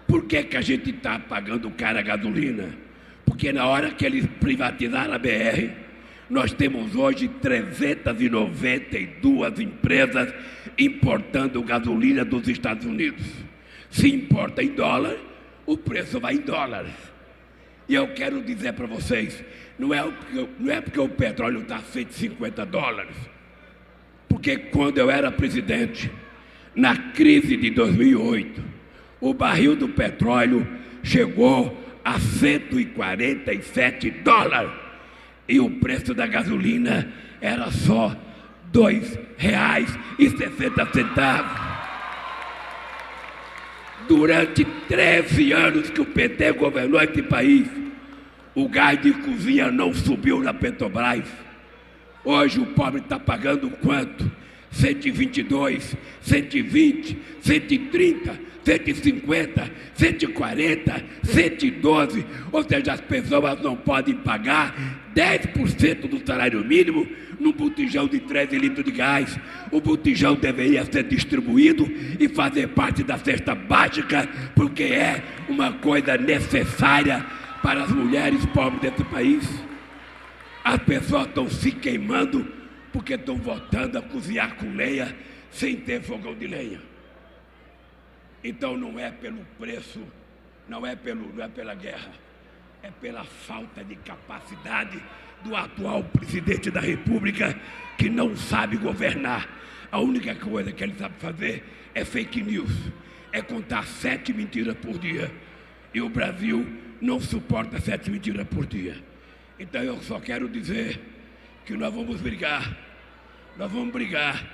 Por 0.06 0.24
que, 0.24 0.44
que 0.44 0.56
a 0.56 0.60
gente 0.60 0.90
está 0.90 1.18
pagando 1.18 1.68
cara 1.70 1.98
a 2.00 2.02
gasolina? 2.02 2.68
Porque 3.24 3.52
na 3.52 3.66
hora 3.66 3.90
que 3.90 4.06
eles 4.06 4.24
privatizaram 4.40 5.12
a 5.12 5.18
BR, 5.18 5.70
nós 6.28 6.52
temos 6.52 6.94
hoje 6.94 7.28
392 7.28 9.60
empresas 9.60 10.34
importando 10.78 11.62
gasolina 11.62 12.24
dos 12.24 12.48
Estados 12.48 12.86
Unidos. 12.86 13.26
Se 13.90 14.08
importa 14.08 14.62
em 14.62 14.68
dólar, 14.68 15.16
o 15.64 15.76
preço 15.76 16.20
vai 16.20 16.34
em 16.34 16.40
dólares. 16.40 16.92
E 17.88 17.94
eu 17.94 18.08
quero 18.08 18.42
dizer 18.42 18.72
para 18.72 18.86
vocês, 18.86 19.44
não 19.78 19.94
é, 19.94 20.02
porque, 20.02 20.48
não 20.58 20.72
é 20.72 20.80
porque 20.80 21.00
o 21.00 21.08
petróleo 21.08 21.60
está 21.60 21.76
a 21.76 21.82
150 21.82 22.66
dólares. 22.66 23.14
Porque 24.28 24.56
quando 24.56 24.98
eu 24.98 25.08
era 25.10 25.30
presidente, 25.30 26.10
na 26.74 26.96
crise 27.12 27.56
de 27.56 27.70
2008, 27.70 28.75
o 29.20 29.32
barril 29.32 29.76
do 29.76 29.88
petróleo 29.88 30.66
chegou 31.02 31.76
a 32.04 32.18
147 32.18 34.10
dólares. 34.10 34.72
E 35.48 35.60
o 35.60 35.70
preço 35.70 36.12
da 36.14 36.26
gasolina 36.26 37.12
era 37.40 37.70
só 37.70 38.16
sessenta 40.18 40.86
centavos. 40.92 41.66
Durante 44.08 44.64
13 44.64 45.52
anos 45.52 45.90
que 45.90 46.00
o 46.00 46.04
PT 46.04 46.52
governou 46.52 47.00
esse 47.00 47.22
país, 47.22 47.68
o 48.54 48.68
gás 48.68 49.00
de 49.00 49.12
cozinha 49.12 49.70
não 49.70 49.92
subiu 49.92 50.40
na 50.40 50.54
Petrobras. 50.54 51.28
Hoje 52.24 52.60
o 52.60 52.66
pobre 52.66 53.00
está 53.00 53.18
pagando 53.18 53.68
quanto? 53.70 54.30
122, 54.76 55.96
120, 56.20 57.18
130, 57.40 58.40
150, 58.64 59.70
140, 59.94 61.04
112. 61.24 62.26
Ou 62.52 62.62
seja, 62.62 62.92
as 62.92 63.00
pessoas 63.00 63.62
não 63.62 63.76
podem 63.76 64.14
pagar 64.16 64.74
10% 65.14 66.08
do 66.08 66.26
salário 66.26 66.62
mínimo 66.64 67.06
num 67.40 67.52
botijão 67.52 68.06
de 68.06 68.20
13 68.20 68.58
litros 68.58 68.84
de 68.84 68.90
gás. 68.90 69.38
O 69.70 69.80
botijão 69.80 70.34
deveria 70.34 70.84
ser 70.84 71.04
distribuído 71.04 71.90
e 72.20 72.28
fazer 72.28 72.68
parte 72.68 73.02
da 73.02 73.16
cesta 73.18 73.54
básica, 73.54 74.28
porque 74.54 74.84
é 74.84 75.22
uma 75.48 75.72
coisa 75.72 76.18
necessária 76.18 77.24
para 77.62 77.84
as 77.84 77.90
mulheres 77.90 78.44
pobres 78.46 78.82
desse 78.82 79.04
país. 79.04 79.48
As 80.62 80.78
pessoas 80.82 81.28
estão 81.28 81.48
se 81.48 81.70
queimando 81.70 82.55
porque 82.96 83.12
estão 83.12 83.36
voltando 83.36 83.98
a 83.98 84.02
cozinhar 84.02 84.56
com 84.56 84.72
lenha 84.72 85.14
sem 85.50 85.76
ter 85.76 86.00
fogão 86.00 86.34
de 86.34 86.46
lenha. 86.46 86.80
Então 88.42 88.74
não 88.74 88.98
é 88.98 89.10
pelo 89.10 89.44
preço, 89.58 90.00
não 90.66 90.86
é, 90.86 90.96
pelo, 90.96 91.30
não 91.34 91.44
é 91.44 91.48
pela 91.48 91.74
guerra, 91.74 92.10
é 92.82 92.90
pela 92.90 93.22
falta 93.22 93.84
de 93.84 93.96
capacidade 93.96 94.98
do 95.44 95.54
atual 95.54 96.04
presidente 96.04 96.70
da 96.70 96.80
República 96.80 97.54
que 97.98 98.08
não 98.08 98.34
sabe 98.34 98.78
governar. 98.78 99.46
A 99.92 100.00
única 100.00 100.34
coisa 100.34 100.72
que 100.72 100.82
ele 100.82 100.94
sabe 100.94 101.16
fazer 101.18 101.64
é 101.94 102.02
fake 102.02 102.42
news, 102.42 102.72
é 103.30 103.42
contar 103.42 103.84
sete 103.84 104.32
mentiras 104.32 104.74
por 104.78 104.98
dia. 104.98 105.30
E 105.92 106.00
o 106.00 106.08
Brasil 106.08 106.66
não 106.98 107.20
suporta 107.20 107.78
sete 107.78 108.10
mentiras 108.10 108.48
por 108.48 108.64
dia. 108.64 108.96
Então 109.58 109.82
eu 109.82 110.00
só 110.00 110.18
quero 110.18 110.48
dizer 110.48 111.15
que 111.66 111.76
nós 111.76 111.92
vamos 111.92 112.20
brigar, 112.20 112.76
nós 113.56 113.70
vamos 113.70 113.92
brigar 113.92 114.46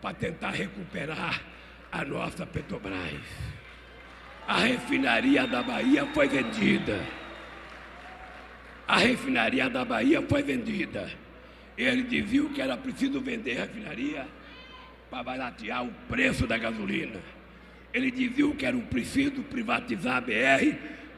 para 0.00 0.14
tentar 0.14 0.50
recuperar 0.50 1.42
a 1.90 2.04
nossa 2.04 2.46
Petrobras. 2.46 3.20
A 4.46 4.58
refinaria 4.58 5.46
da 5.48 5.62
Bahia 5.62 6.06
foi 6.06 6.28
vendida. 6.28 7.04
a 8.86 8.98
refinaria 8.98 9.68
da 9.68 9.84
Bahia 9.84 10.22
foi 10.22 10.42
vendida. 10.42 11.10
Ele 11.76 12.02
dizia 12.04 12.44
que 12.50 12.60
era 12.60 12.76
preciso 12.76 13.20
vender 13.20 13.58
a 13.58 13.62
refinaria 13.62 14.28
para 15.10 15.24
baratear 15.24 15.84
o 15.84 15.92
preço 16.08 16.46
da 16.46 16.56
gasolina. 16.56 17.20
Ele 17.92 18.10
dizia 18.10 18.54
que 18.54 18.64
era 18.64 18.76
preciso 18.76 19.42
privatizar 19.42 20.18
a 20.18 20.20
BR 20.20 20.76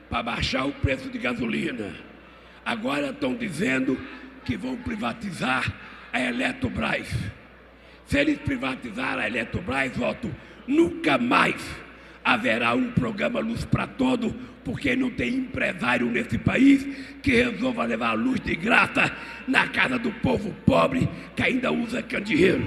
para 0.09 0.22
baixar 0.22 0.64
o 0.64 0.72
preço 0.72 1.11
de 1.11 1.18
gasolina. 1.18 1.92
Agora 2.64 3.11
estão 3.11 3.35
dizendo 3.35 3.99
que 4.47 4.57
vão 4.57 4.77
privatizar 4.77 5.71
a 6.13 6.21
Eletrobras. 6.21 7.09
Se 8.07 8.19
eles 8.19 8.39
privatizarem 8.39 9.25
a 9.25 9.27
Eletrobras, 9.27 9.97
voto, 9.97 10.35
nunca 10.67 11.19
mais 11.19 11.61
haverá 12.25 12.75
um 12.75 12.93
programa 12.93 13.41
Luz 13.41 13.65
para 13.65 13.87
Todo, 13.87 14.35
porque 14.65 14.97
não 14.97 15.11
tem 15.11 15.35
empresário 15.35 16.07
nesse 16.07 16.39
país 16.39 16.85
que 17.23 17.43
resolva 17.43 17.85
levar 17.85 18.11
a 18.11 18.15
luz 18.15 18.41
de 18.41 18.57
graça 18.57 19.13
na 19.47 19.69
casa 19.69 19.97
do 19.99 20.11
povo 20.11 20.53
pobre 20.65 21.09
que 21.37 21.43
ainda 21.43 21.71
usa 21.71 22.03
candeeiro. 22.03 22.65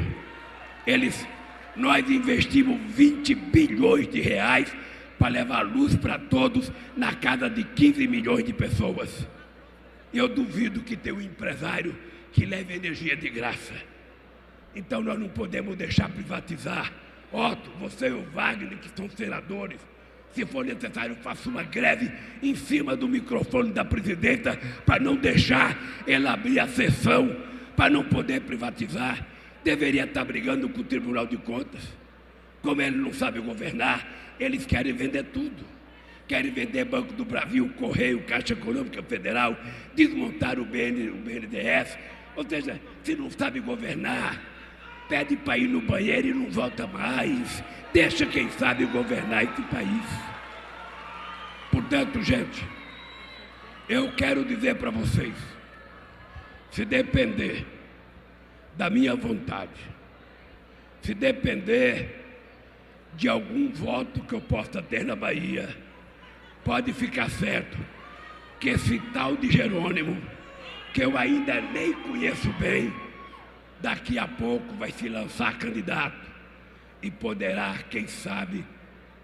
Eles, 0.88 1.28
nós 1.76 2.10
investimos 2.10 2.80
20 2.96 3.36
bilhões 3.36 4.08
de 4.08 4.22
reais 4.22 4.74
para 5.18 5.28
levar 5.28 5.62
luz 5.63 5.94
para 5.96 6.18
todos 6.18 6.72
na 6.96 7.13
casa 7.15 7.50
de 7.50 7.65
15 7.65 8.08
milhões 8.08 8.46
de 8.46 8.54
pessoas. 8.54 9.28
Eu 10.13 10.28
duvido 10.28 10.82
que 10.82 10.95
tenha 10.95 11.15
um 11.15 11.22
empresário 11.22 11.95
que 12.32 12.45
leve 12.45 12.74
energia 12.74 13.15
de 13.15 13.30
graça. 13.30 13.74
Então 14.76 15.02
nós 15.02 15.19
não 15.19 15.30
podemos 15.30 15.76
deixar 15.76 16.10
privatizar 16.10 16.91
Otto, 17.32 17.69
você 17.80 18.08
e 18.08 18.12
o 18.12 18.24
Wagner, 18.34 18.78
que 18.80 18.89
são 18.95 19.08
senadores, 19.10 19.80
se 20.34 20.45
for 20.45 20.65
necessário, 20.65 21.15
faça 21.15 21.50
uma 21.50 21.63
greve 21.63 22.12
em 22.41 22.56
cima 22.56 22.95
do 22.95 23.08
microfone 23.08 23.72
da 23.72 23.86
presidenta 23.86 24.58
para 24.86 25.02
não 25.02 25.15
deixar 25.15 25.78
ela 26.08 26.34
abrir 26.34 26.60
a 26.60 26.67
sessão, 26.67 27.36
para 27.76 27.89
não 27.89 28.04
poder 28.04 28.41
privatizar. 28.41 29.26
Deveria 29.63 30.06
estar 30.06 30.24
brigando 30.26 30.69
com 30.69 30.82
o 30.82 30.84
Tribunal 30.84 31.26
de 31.26 31.38
Contas. 31.38 31.82
Como 32.62 32.82
ele 32.82 32.98
não 32.98 33.13
sabe 33.13 33.39
governar, 33.39 34.08
eles 34.39 34.65
querem 34.65 34.93
vender 34.93 35.24
tudo. 35.26 35.65
Querem 36.30 36.52
vender 36.52 36.86
Banco 36.86 37.12
do 37.12 37.26
Brasil, 37.26 37.68
Correio, 37.76 38.22
Caixa 38.22 38.54
Econômica 38.54 39.02
Federal, 39.02 39.58
desmontar 39.96 40.60
o, 40.60 40.63
BN, 40.63 41.10
o 41.10 41.15
BNDES. 41.15 41.98
Ou 42.36 42.48
seja, 42.48 42.80
se 43.04 43.15
não 43.15 43.32
sabe 43.32 43.60
governar, 43.60 44.39
pede 45.10 45.36
para 45.36 45.58
ir 45.58 45.68
no 45.68 45.82
banheiro 45.82 46.28
e 46.28 46.34
não 46.36 46.52
volta 46.52 46.86
mais. 46.86 47.63
Deixa 47.92 48.28
quem 48.28 48.48
sabe 48.52 48.86
governar 48.86 49.44
esse 49.44 49.62
país. 49.63 50.06
Portanto, 51.72 52.22
gente, 52.22 52.63
eu 53.89 54.12
quero 54.12 54.46
dizer 54.46 54.76
para 54.76 54.92
vocês: 54.92 55.34
se 56.70 56.86
depender 56.86 57.65
da 58.78 58.88
minha 58.88 59.15
vontade, 59.15 59.82
se 61.02 61.15
depender 61.15 62.24
de 63.15 63.28
algum 63.28 63.72
voto 63.72 64.22
que 64.22 64.34
eu 64.34 64.42
possa 64.42 64.80
ter 64.80 65.04
na 65.04 65.15
Bahia, 65.15 65.88
pode 66.63 66.93
ficar 66.93 67.30
certo 67.30 67.78
que 68.60 68.69
esse 68.69 69.00
tal 69.13 69.38
de 69.38 69.52
Jerônimo, 69.52 70.22
que 70.93 71.04
eu 71.04 71.17
ainda 71.17 71.62
nem 71.62 71.93
conheço 71.93 72.52
bem, 72.54 72.93
daqui 73.82 74.19
a 74.19 74.28
pouco 74.28 74.76
vai 74.76 74.91
se 74.91 75.08
lançar 75.08 75.58
candidato 75.58 76.30
e 77.02 77.10
poderá, 77.10 77.78
quem 77.89 78.08
sabe, 78.08 78.65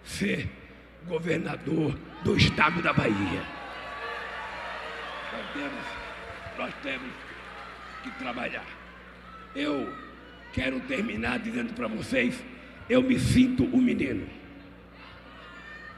ser 0.03 0.49
governador 1.05 1.97
do 2.23 2.37
estado 2.37 2.81
da 2.81 2.93
Bahia. 2.93 3.43
Nós 5.33 5.53
temos, 5.53 5.85
nós 6.57 6.73
temos 6.81 7.11
que 8.03 8.11
trabalhar. 8.11 8.65
Eu 9.55 9.93
quero 10.53 10.79
terminar 10.81 11.39
dizendo 11.39 11.73
para 11.73 11.87
vocês, 11.87 12.41
eu 12.89 13.01
me 13.01 13.19
sinto 13.19 13.63
um 13.65 13.81
menino. 13.81 14.27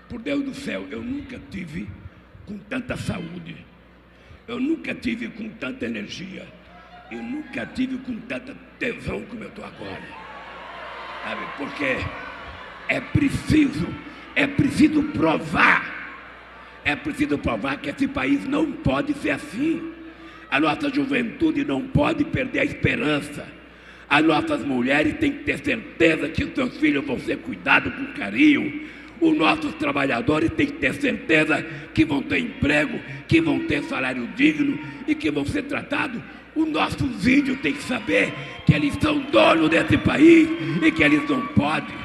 Por 0.09 0.21
Deus 0.21 0.43
do 0.43 0.53
céu, 0.53 0.87
eu 0.89 1.01
nunca 1.01 1.39
tive 1.51 1.87
com 2.45 2.57
tanta 2.57 2.95
saúde, 2.95 3.57
eu 4.47 4.59
nunca 4.59 4.95
tive 4.95 5.27
com 5.27 5.49
tanta 5.49 5.85
energia, 5.85 6.47
eu 7.11 7.21
nunca 7.21 7.65
tive 7.65 7.97
com 7.97 8.15
tanta 8.21 8.55
tesão 8.79 9.21
como 9.23 9.43
eu 9.43 9.49
estou 9.49 9.65
agora. 9.65 10.27
Sabe? 11.23 11.41
Porque 11.57 11.97
é 12.87 13.01
preciso, 13.01 13.87
é 14.35 14.47
preciso 14.47 15.03
provar. 15.03 15.95
É 16.85 16.95
preciso 16.95 17.37
provar 17.37 17.77
que 17.81 17.89
esse 17.89 18.07
país 18.07 18.45
não 18.45 18.71
pode 18.71 19.13
ser 19.15 19.31
assim. 19.31 19.91
A 20.49 20.57
nossa 20.57 20.89
juventude 20.89 21.65
não 21.65 21.85
pode 21.85 22.23
perder 22.23 22.59
a 22.59 22.63
esperança. 22.63 23.45
As 24.09 24.23
nossas 24.23 24.63
mulheres 24.63 25.17
têm 25.19 25.33
que 25.33 25.43
ter 25.43 25.59
certeza 25.59 26.29
que 26.29 26.45
os 26.45 26.53
seus 26.53 26.77
filhos 26.77 27.05
vão 27.05 27.19
ser 27.19 27.39
cuidados 27.39 27.93
com 27.93 28.13
carinho. 28.13 28.87
Os 29.19 29.35
nossos 29.35 29.73
trabalhadores 29.75 30.51
têm 30.51 30.67
que 30.67 30.73
ter 30.73 30.93
certeza 30.93 31.65
que 31.93 32.05
vão 32.05 32.21
ter 32.21 32.39
emprego, 32.39 32.99
que 33.27 33.41
vão 33.41 33.59
ter 33.59 33.83
salário 33.83 34.27
digno 34.35 34.79
e 35.07 35.15
que 35.15 35.31
vão 35.31 35.45
ser 35.45 35.63
tratados 35.63 36.21
os 36.57 36.67
nossos 36.67 37.27
índios 37.27 37.59
têm 37.59 37.73
que 37.73 37.83
saber 37.83 38.33
que 38.65 38.73
eles 38.73 38.97
são 38.99 39.19
donos 39.19 39.69
desse 39.69 39.95
país 39.95 40.49
e 40.81 40.91
que 40.91 41.03
eles 41.03 41.29
não 41.29 41.45
podem. 41.49 41.95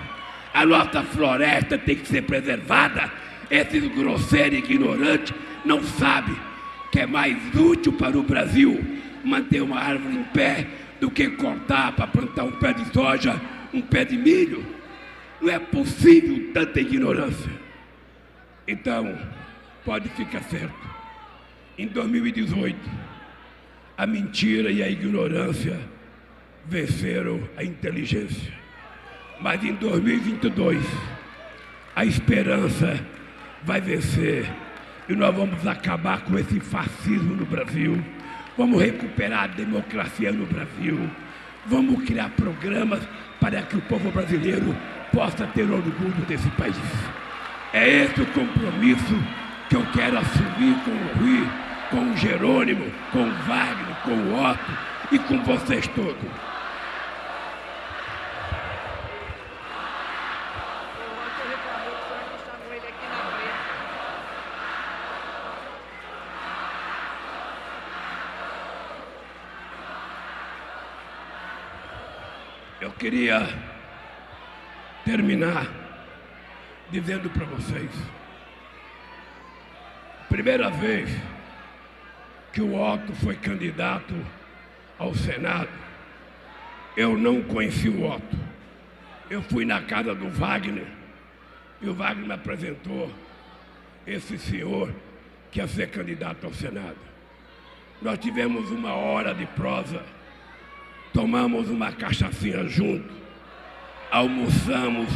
A 0.52 0.66
nossa 0.66 1.02
floresta 1.02 1.78
tem 1.78 1.96
que 1.96 2.06
ser 2.06 2.22
preservada. 2.22 3.10
Esses 3.50 3.82
grosseiros 3.94 4.58
ignorantes 4.58 5.32
não 5.64 5.82
sabem 5.82 6.36
que 6.90 7.00
é 7.00 7.06
mais 7.06 7.38
útil 7.54 7.94
para 7.94 8.18
o 8.18 8.22
Brasil 8.22 8.78
manter 9.24 9.62
uma 9.62 9.78
árvore 9.78 10.16
em 10.16 10.24
pé 10.24 10.66
do 11.00 11.10
que 11.10 11.28
cortar 11.30 11.92
para 11.92 12.06
plantar 12.06 12.44
um 12.44 12.52
pé 12.52 12.74
de 12.74 12.92
soja, 12.92 13.40
um 13.72 13.80
pé 13.80 14.04
de 14.04 14.18
milho. 14.18 14.62
Não 15.42 15.50
é 15.50 15.58
possível 15.58 16.52
tanta 16.54 16.80
ignorância. 16.80 17.50
Então, 18.66 19.18
pode 19.84 20.08
ficar 20.10 20.40
certo. 20.44 20.72
Em 21.76 21.88
2018, 21.88 22.78
a 23.98 24.06
mentira 24.06 24.70
e 24.70 24.80
a 24.84 24.88
ignorância 24.88 25.80
venceram 26.64 27.40
a 27.56 27.64
inteligência. 27.64 28.52
Mas 29.40 29.64
em 29.64 29.74
2022, 29.74 30.80
a 31.96 32.04
esperança 32.04 33.04
vai 33.64 33.80
vencer 33.80 34.48
e 35.08 35.12
nós 35.12 35.34
vamos 35.34 35.66
acabar 35.66 36.22
com 36.22 36.38
esse 36.38 36.60
fascismo 36.60 37.34
no 37.34 37.46
Brasil. 37.46 38.00
Vamos 38.56 38.80
recuperar 38.80 39.44
a 39.44 39.46
democracia 39.48 40.30
no 40.30 40.46
Brasil. 40.46 41.10
Vamos 41.66 42.04
criar 42.04 42.30
programas 42.30 43.02
para 43.40 43.60
que 43.62 43.76
o 43.76 43.82
povo 43.82 44.12
brasileiro 44.12 44.72
possa 45.12 45.46
ter 45.46 45.70
orgulho 45.70 46.24
desse 46.26 46.48
país. 46.50 46.76
É 47.72 47.88
esse 47.88 48.20
o 48.20 48.26
compromisso 48.26 49.14
que 49.68 49.76
eu 49.76 49.86
quero 49.92 50.18
assumir 50.18 50.74
com 50.84 50.90
o 50.90 51.24
Rui 51.24 51.62
com 51.92 52.10
o 52.10 52.16
Jerônimo, 52.16 52.90
com 53.12 53.22
o 53.22 53.32
Wagner, 53.46 53.94
com 54.02 54.12
o 54.12 54.50
Otto 54.50 54.78
e 55.12 55.18
com 55.18 55.44
vocês 55.44 55.86
todos. 55.88 56.16
Eu 72.80 72.90
queria 72.92 73.46
terminar 75.04 75.66
dizendo 76.90 77.30
para 77.30 77.46
vocês, 77.46 77.90
primeira 80.28 80.70
vez 80.70 81.10
que 82.52 82.60
o 82.60 82.74
Otto 82.74 83.12
foi 83.14 83.34
candidato 83.36 84.14
ao 84.98 85.14
Senado, 85.14 85.70
eu 86.96 87.16
não 87.16 87.42
conheci 87.42 87.88
o 87.88 88.04
Otto. 88.04 88.36
Eu 89.30 89.42
fui 89.42 89.64
na 89.64 89.80
casa 89.80 90.14
do 90.14 90.28
Wagner 90.28 90.86
e 91.80 91.88
o 91.88 91.94
Wagner 91.94 92.26
me 92.26 92.34
apresentou 92.34 93.10
esse 94.06 94.36
senhor 94.36 94.92
que 95.50 95.58
ia 95.58 95.66
ser 95.66 95.88
candidato 95.90 96.44
ao 96.44 96.52
Senado. 96.52 96.96
Nós 98.00 98.18
tivemos 98.18 98.70
uma 98.70 98.92
hora 98.92 99.34
de 99.34 99.46
prosa, 99.46 100.02
tomamos 101.14 101.70
uma 101.70 101.92
cachaçinha 101.92 102.66
junto, 102.68 103.12
almoçamos, 104.12 105.08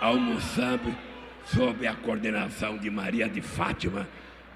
almoçamos 0.00 0.94
sob 1.44 1.86
a 1.88 1.94
coordenação 1.94 2.78
de 2.78 2.88
Maria 2.88 3.28
de 3.28 3.40
Fátima, 3.40 4.06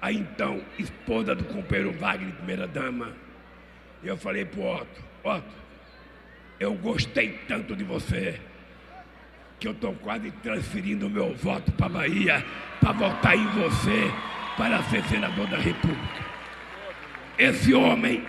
a 0.01 0.11
então 0.11 0.61
esposa 0.79 1.35
do 1.35 1.43
companheiro 1.43 1.91
Wagner, 1.91 2.33
primeira 2.33 2.65
dama. 2.65 3.09
E 4.01 4.07
eu 4.07 4.15
falei 4.17 4.45
pro 4.45 4.63
Otto, 4.63 5.03
Otto, 5.21 5.53
eu 6.59 6.73
gostei 6.75 7.39
tanto 7.45 7.75
de 7.75 7.83
você 7.83 8.39
que 9.59 9.67
eu 9.67 9.73
estou 9.73 9.93
quase 9.95 10.31
transferindo 10.31 11.05
o 11.05 11.09
meu 11.09 11.35
voto 11.35 11.71
para 11.73 11.89
Bahia 11.89 12.43
para 12.79 12.93
votar 12.93 13.37
em 13.37 13.45
você 13.47 14.11
para 14.57 14.81
ser 14.83 15.03
senador 15.03 15.47
da 15.47 15.57
República. 15.57 16.25
Esse 17.37 17.73
homem, 17.73 18.23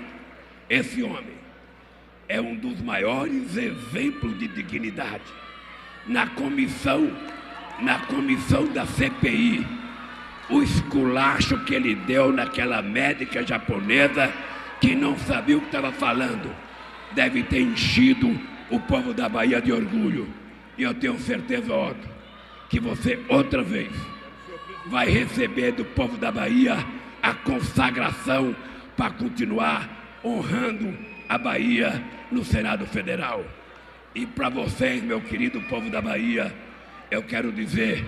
esse 0.68 1.02
homem 1.02 1.41
é 2.32 2.40
um 2.40 2.54
dos 2.56 2.80
maiores 2.80 3.58
exemplos 3.58 4.38
de 4.38 4.48
dignidade. 4.48 5.22
Na 6.06 6.26
comissão, 6.28 7.14
na 7.78 7.98
comissão 8.06 8.64
da 8.72 8.86
CPI, 8.86 9.66
o 10.48 10.62
esculacho 10.62 11.62
que 11.64 11.74
ele 11.74 11.94
deu 11.94 12.32
naquela 12.32 12.80
médica 12.80 13.46
japonesa 13.46 14.32
que 14.80 14.94
não 14.94 15.16
sabia 15.18 15.58
o 15.58 15.60
que 15.60 15.66
estava 15.66 15.92
falando, 15.92 16.50
deve 17.12 17.42
ter 17.42 17.60
enchido 17.60 18.40
o 18.70 18.80
povo 18.80 19.12
da 19.12 19.28
Bahia 19.28 19.60
de 19.60 19.70
orgulho. 19.70 20.26
E 20.78 20.84
eu 20.84 20.94
tenho 20.94 21.18
certeza, 21.18 21.74
Otto, 21.74 22.08
que 22.70 22.80
você 22.80 23.22
outra 23.28 23.62
vez 23.62 23.92
vai 24.86 25.06
receber 25.06 25.72
do 25.72 25.84
povo 25.84 26.16
da 26.16 26.32
Bahia 26.32 26.78
a 27.22 27.34
consagração 27.34 28.56
para 28.96 29.10
continuar 29.10 30.01
honrando 30.24 30.96
a 31.28 31.38
Bahia 31.38 32.02
no 32.30 32.44
Senado 32.44 32.86
Federal. 32.86 33.44
E 34.14 34.26
para 34.26 34.48
vocês, 34.48 35.02
meu 35.02 35.20
querido 35.20 35.60
povo 35.62 35.88
da 35.90 36.00
Bahia, 36.00 36.52
eu 37.10 37.22
quero 37.22 37.50
dizer, 37.50 38.04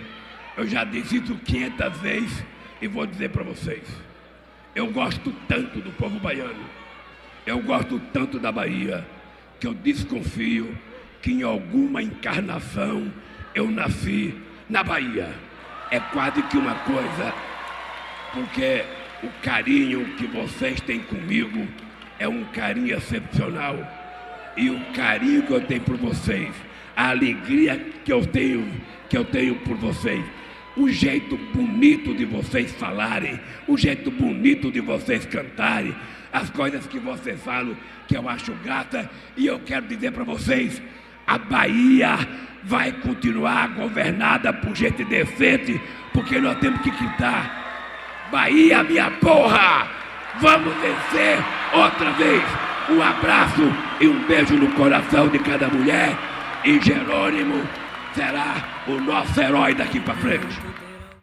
eu 0.56 0.66
já 0.66 0.84
disse 0.84 1.16
isso 1.16 1.34
500 1.36 1.98
vezes 1.98 2.44
e 2.80 2.86
vou 2.86 3.06
dizer 3.06 3.30
para 3.30 3.42
vocês. 3.42 3.82
Eu 4.74 4.90
gosto 4.90 5.32
tanto 5.48 5.80
do 5.80 5.92
povo 5.92 6.18
baiano, 6.18 6.64
eu 7.46 7.60
gosto 7.62 8.00
tanto 8.12 8.38
da 8.38 8.50
Bahia, 8.50 9.06
que 9.60 9.66
eu 9.66 9.74
desconfio 9.74 10.76
que 11.22 11.32
em 11.32 11.42
alguma 11.42 12.02
encarnação 12.02 13.10
eu 13.54 13.70
nasci 13.70 14.34
na 14.68 14.82
Bahia. 14.82 15.32
É 15.90 16.00
quase 16.00 16.42
que 16.42 16.56
uma 16.58 16.74
coisa, 16.74 17.32
porque 18.32 18.84
o 19.22 19.28
carinho 19.42 20.04
que 20.16 20.26
vocês 20.26 20.80
têm 20.80 21.00
comigo 21.00 21.66
é 22.24 22.28
um 22.28 22.44
carinho 22.44 22.96
excepcional. 22.96 23.76
E 24.56 24.70
o 24.70 24.80
carinho 24.92 25.42
que 25.42 25.52
eu 25.52 25.60
tenho 25.60 25.82
por 25.82 25.96
vocês, 25.96 26.54
a 26.96 27.10
alegria 27.10 27.78
que 28.04 28.12
eu 28.12 28.24
tenho, 28.26 28.66
que 29.08 29.16
eu 29.16 29.24
tenho 29.24 29.56
por 29.56 29.76
vocês, 29.76 30.24
o 30.76 30.88
jeito 30.88 31.36
bonito 31.52 32.14
de 32.14 32.24
vocês 32.24 32.72
falarem, 32.72 33.38
o 33.68 33.76
jeito 33.76 34.10
bonito 34.10 34.70
de 34.70 34.80
vocês 34.80 35.26
cantarem, 35.26 35.94
as 36.32 36.50
coisas 36.50 36.86
que 36.86 36.98
vocês 36.98 37.40
falam 37.42 37.76
que 38.08 38.16
eu 38.16 38.28
acho 38.28 38.52
grata, 38.64 39.10
e 39.36 39.46
eu 39.46 39.58
quero 39.60 39.86
dizer 39.86 40.12
para 40.12 40.24
vocês, 40.24 40.82
a 41.26 41.38
Bahia 41.38 42.16
vai 42.64 42.92
continuar 42.92 43.68
governada 43.68 44.52
por 44.52 44.74
gente 44.74 45.04
decente, 45.04 45.80
porque 46.12 46.38
nós 46.38 46.58
temos 46.58 46.80
que 46.80 46.90
quitar. 46.90 48.28
Bahia, 48.30 48.82
minha 48.82 49.10
porra! 49.12 50.03
Vamos 50.40 50.74
vencer 50.74 51.38
outra 51.72 52.10
vez. 52.12 52.42
Um 52.88 53.02
abraço 53.02 53.62
e 54.00 54.06
um 54.06 54.26
beijo 54.26 54.56
no 54.56 54.70
coração 54.72 55.28
de 55.28 55.38
cada 55.38 55.68
mulher. 55.68 56.16
E 56.64 56.80
Jerônimo 56.80 57.62
será 58.14 58.56
o 58.86 59.00
nosso 59.00 59.40
herói 59.40 59.74
daqui 59.74 60.00
para 60.00 60.14
frente. 60.14 60.83